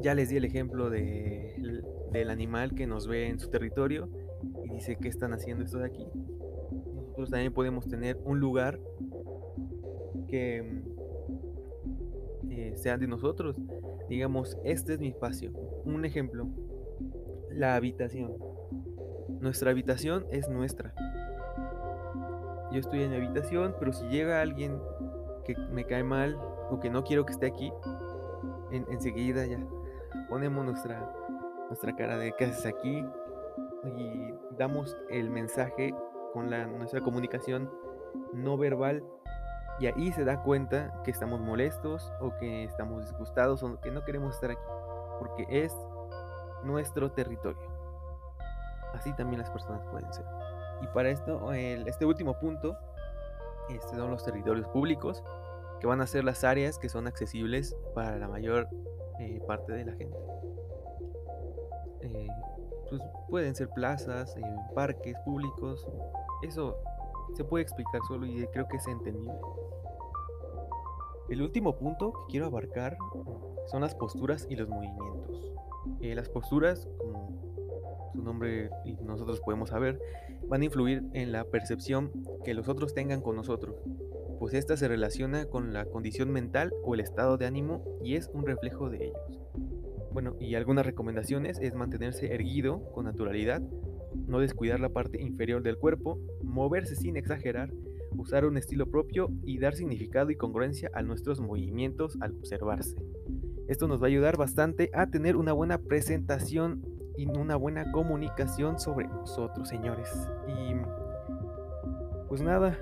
ya 0.00 0.14
les 0.14 0.30
di 0.30 0.36
el 0.36 0.44
ejemplo 0.44 0.90
de 0.90 1.82
del 2.12 2.30
animal 2.30 2.74
que 2.74 2.86
nos 2.86 3.06
ve 3.08 3.28
en 3.28 3.40
su 3.40 3.48
territorio 3.48 4.08
y 4.64 4.68
dice 4.68 4.96
qué 5.00 5.08
están 5.08 5.32
haciendo 5.32 5.64
estos 5.64 5.80
de 5.80 5.86
aquí. 5.86 6.06
Nosotros 6.96 7.30
también 7.30 7.52
podemos 7.52 7.88
tener 7.88 8.18
un 8.24 8.38
lugar 8.38 8.78
que 10.28 10.82
eh, 12.50 12.72
sea 12.76 12.98
de 12.98 13.06
nosotros. 13.06 13.56
Digamos, 14.08 14.58
este 14.64 14.94
es 14.94 15.00
mi 15.00 15.08
espacio. 15.08 15.52
Un 15.84 16.04
ejemplo, 16.04 16.46
la 17.50 17.74
habitación. 17.74 18.34
Nuestra 19.40 19.70
habitación 19.70 20.26
es 20.30 20.48
nuestra. 20.48 20.94
Yo 22.72 22.78
estoy 22.78 23.02
en 23.02 23.10
mi 23.10 23.16
habitación, 23.16 23.74
pero 23.78 23.92
si 23.92 24.06
llega 24.06 24.40
alguien 24.40 24.78
que 25.44 25.56
me 25.72 25.84
cae 25.84 26.04
mal 26.04 26.36
o 26.70 26.78
que 26.80 26.90
no 26.90 27.04
quiero 27.04 27.26
que 27.26 27.32
esté 27.32 27.46
aquí, 27.46 27.72
enseguida 28.70 29.44
ya 29.44 29.58
ponemos 30.28 30.64
nuestra 30.64 31.12
nuestra 31.72 31.96
cara 31.96 32.18
de 32.18 32.32
qué 32.36 32.44
haces 32.44 32.66
aquí 32.66 33.02
y 33.96 34.34
damos 34.58 34.94
el 35.08 35.30
mensaje 35.30 35.94
con 36.34 36.50
la, 36.50 36.66
nuestra 36.66 37.00
comunicación 37.00 37.70
no 38.34 38.58
verbal 38.58 39.02
y 39.78 39.86
ahí 39.86 40.12
se 40.12 40.24
da 40.24 40.42
cuenta 40.42 41.02
que 41.04 41.10
estamos 41.10 41.40
molestos 41.40 42.12
o 42.20 42.36
que 42.38 42.64
estamos 42.64 43.06
disgustados 43.06 43.62
o 43.62 43.80
que 43.80 43.90
no 43.90 44.04
queremos 44.04 44.34
estar 44.34 44.50
aquí 44.50 44.62
porque 45.18 45.46
es 45.48 45.74
nuestro 46.64 47.12
territorio. 47.12 47.62
Así 48.94 49.12
también 49.14 49.40
las 49.40 49.50
personas 49.50 49.84
pueden 49.90 50.12
ser. 50.12 50.24
Y 50.82 50.86
para 50.88 51.10
esto, 51.10 51.52
este 51.52 52.04
último 52.04 52.38
punto 52.38 52.76
este 53.68 53.96
son 53.96 54.10
los 54.10 54.24
territorios 54.24 54.66
públicos, 54.68 55.22
que 55.80 55.86
van 55.86 56.00
a 56.00 56.06
ser 56.06 56.24
las 56.24 56.44
áreas 56.44 56.78
que 56.78 56.88
son 56.88 57.06
accesibles 57.06 57.76
para 57.94 58.18
la 58.18 58.28
mayor 58.28 58.68
eh, 59.20 59.40
parte 59.46 59.72
de 59.72 59.84
la 59.84 59.92
gente. 59.92 60.18
Eh, 62.00 62.28
pues 62.88 63.02
pueden 63.28 63.54
ser 63.54 63.68
plazas, 63.70 64.36
eh, 64.36 64.42
parques 64.74 65.16
públicos, 65.24 65.88
eso 66.42 66.78
se 67.34 67.44
puede 67.44 67.62
explicar 67.62 68.00
solo 68.06 68.26
y 68.26 68.46
creo 68.52 68.66
que 68.68 68.76
es 68.76 68.86
entendible. 68.86 69.34
El 71.28 71.42
último 71.42 71.76
punto 71.76 72.12
que 72.12 72.32
quiero 72.32 72.46
abarcar 72.46 72.96
son 73.66 73.82
las 73.82 73.94
posturas 73.94 74.46
y 74.50 74.56
los 74.56 74.68
movimientos. 74.68 75.52
Eh, 76.00 76.14
las 76.14 76.28
posturas, 76.28 76.88
como 76.98 78.10
su 78.12 78.22
nombre 78.22 78.70
y 78.84 78.94
nosotros 78.94 79.40
podemos 79.40 79.70
saber, 79.70 80.00
van 80.48 80.62
a 80.62 80.64
influir 80.66 81.02
en 81.14 81.32
la 81.32 81.44
percepción 81.44 82.12
que 82.44 82.54
los 82.54 82.68
otros 82.68 82.94
tengan 82.94 83.22
con 83.22 83.36
nosotros, 83.36 83.76
pues 84.38 84.54
esta 84.54 84.76
se 84.76 84.88
relaciona 84.88 85.46
con 85.46 85.72
la 85.72 85.86
condición 85.86 86.30
mental 86.30 86.72
o 86.84 86.94
el 86.94 87.00
estado 87.00 87.38
de 87.38 87.46
ánimo 87.46 87.84
y 88.02 88.16
es 88.16 88.28
un 88.34 88.44
reflejo 88.44 88.90
de 88.90 89.06
ellos. 89.06 89.40
Bueno, 90.12 90.36
y 90.40 90.56
algunas 90.56 90.84
recomendaciones 90.84 91.58
es 91.60 91.74
mantenerse 91.74 92.34
erguido 92.34 92.92
con 92.92 93.06
naturalidad, 93.06 93.62
no 94.26 94.38
descuidar 94.38 94.80
la 94.80 94.90
parte 94.90 95.20
inferior 95.20 95.62
del 95.62 95.78
cuerpo, 95.78 96.18
moverse 96.42 96.96
sin 96.96 97.16
exagerar, 97.16 97.72
usar 98.16 98.44
un 98.44 98.56
estilo 98.56 98.86
propio 98.86 99.30
y 99.44 99.58
dar 99.58 99.74
significado 99.74 100.30
y 100.30 100.36
congruencia 100.36 100.90
a 100.94 101.02
nuestros 101.02 101.40
movimientos 101.40 102.18
al 102.20 102.32
observarse. 102.32 102.96
Esto 103.68 103.88
nos 103.88 104.02
va 104.02 104.06
a 104.06 104.08
ayudar 104.08 104.36
bastante 104.36 104.90
a 104.92 105.06
tener 105.06 105.36
una 105.36 105.52
buena 105.52 105.78
presentación 105.78 106.84
y 107.16 107.26
una 107.26 107.56
buena 107.56 107.90
comunicación 107.92 108.78
sobre 108.78 109.06
nosotros, 109.06 109.68
señores. 109.68 110.08
Y 110.48 110.74
pues 112.28 112.42
nada, 112.42 112.78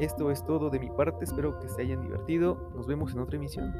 esto 0.00 0.30
es 0.30 0.44
todo 0.44 0.70
de 0.70 0.78
mi 0.78 0.90
parte, 0.90 1.24
espero 1.24 1.58
que 1.58 1.68
se 1.68 1.82
hayan 1.82 2.02
divertido. 2.02 2.70
Nos 2.74 2.86
vemos 2.86 3.12
en 3.12 3.20
otra 3.20 3.36
emisión. 3.36 3.74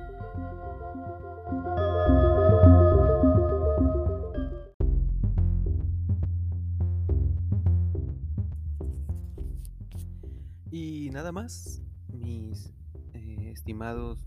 Nada 11.23 11.31
más, 11.31 11.81
mis 12.13 12.75
eh, 13.15 13.53
estimados 13.53 14.27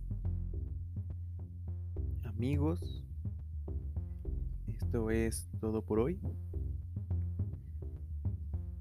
amigos, 2.23 3.03
esto 4.65 5.12
es 5.12 5.49
todo 5.60 5.81
por 5.81 5.99
hoy. 5.99 6.21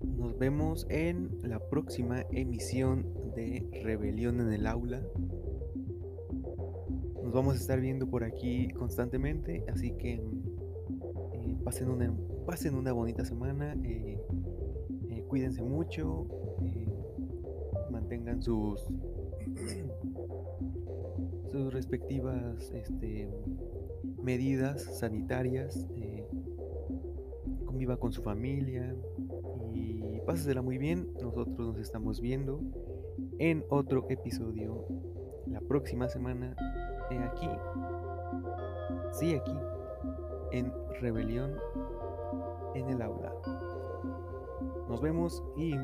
Nos 0.00 0.38
vemos 0.38 0.86
en 0.90 1.40
la 1.42 1.58
próxima 1.68 2.20
emisión 2.30 3.02
de 3.34 3.68
Rebelión 3.82 4.40
en 4.40 4.52
el 4.52 4.68
Aula. 4.68 5.02
Nos 7.20 7.32
vamos 7.32 7.54
a 7.54 7.56
estar 7.56 7.80
viendo 7.80 8.08
por 8.08 8.22
aquí 8.22 8.68
constantemente, 8.74 9.64
así 9.66 9.90
que 9.90 10.22
eh, 11.32 11.56
pasen, 11.64 11.90
una, 11.90 12.16
pasen 12.46 12.76
una 12.76 12.92
bonita 12.92 13.24
semana, 13.24 13.74
eh, 13.82 14.20
cuídense 15.26 15.64
mucho, 15.64 16.28
mantengan 17.94 18.42
sus, 18.42 18.84
sus 21.52 21.72
respectivas 21.72 22.72
este, 22.72 23.30
medidas 24.20 24.98
sanitarias, 24.98 25.86
conviva 27.64 27.96
con 27.96 28.12
su 28.12 28.22
familia 28.22 28.96
y 29.72 30.20
pásesela 30.26 30.60
muy 30.60 30.76
bien. 30.76 31.08
Nosotros 31.22 31.56
nos 31.56 31.78
estamos 31.78 32.20
viendo 32.20 32.60
en 33.38 33.64
otro 33.70 34.06
episodio 34.08 34.86
la 35.46 35.60
próxima 35.60 36.08
semana 36.08 36.56
aquí, 37.22 37.48
sí 39.12 39.34
aquí, 39.34 39.56
en 40.50 40.72
Rebelión 41.00 41.52
en 42.74 42.90
el 42.90 43.02
aula. 43.02 43.32
Nos 44.88 45.00
vemos 45.00 45.42
y 45.56 45.74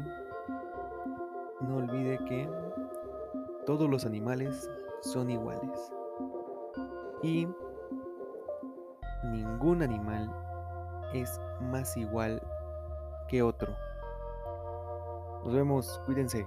no 1.60 1.76
olvide 1.76 2.18
que 2.24 2.48
todos 3.66 3.88
los 3.88 4.06
animales 4.06 4.70
son 5.02 5.30
iguales 5.30 5.92
y 7.22 7.46
ningún 9.24 9.82
animal 9.82 10.30
es 11.12 11.40
más 11.60 11.96
igual 11.96 12.42
que 13.28 13.42
otro. 13.42 13.74
Nos 15.44 15.54
vemos, 15.54 16.00
cuídense. 16.06 16.46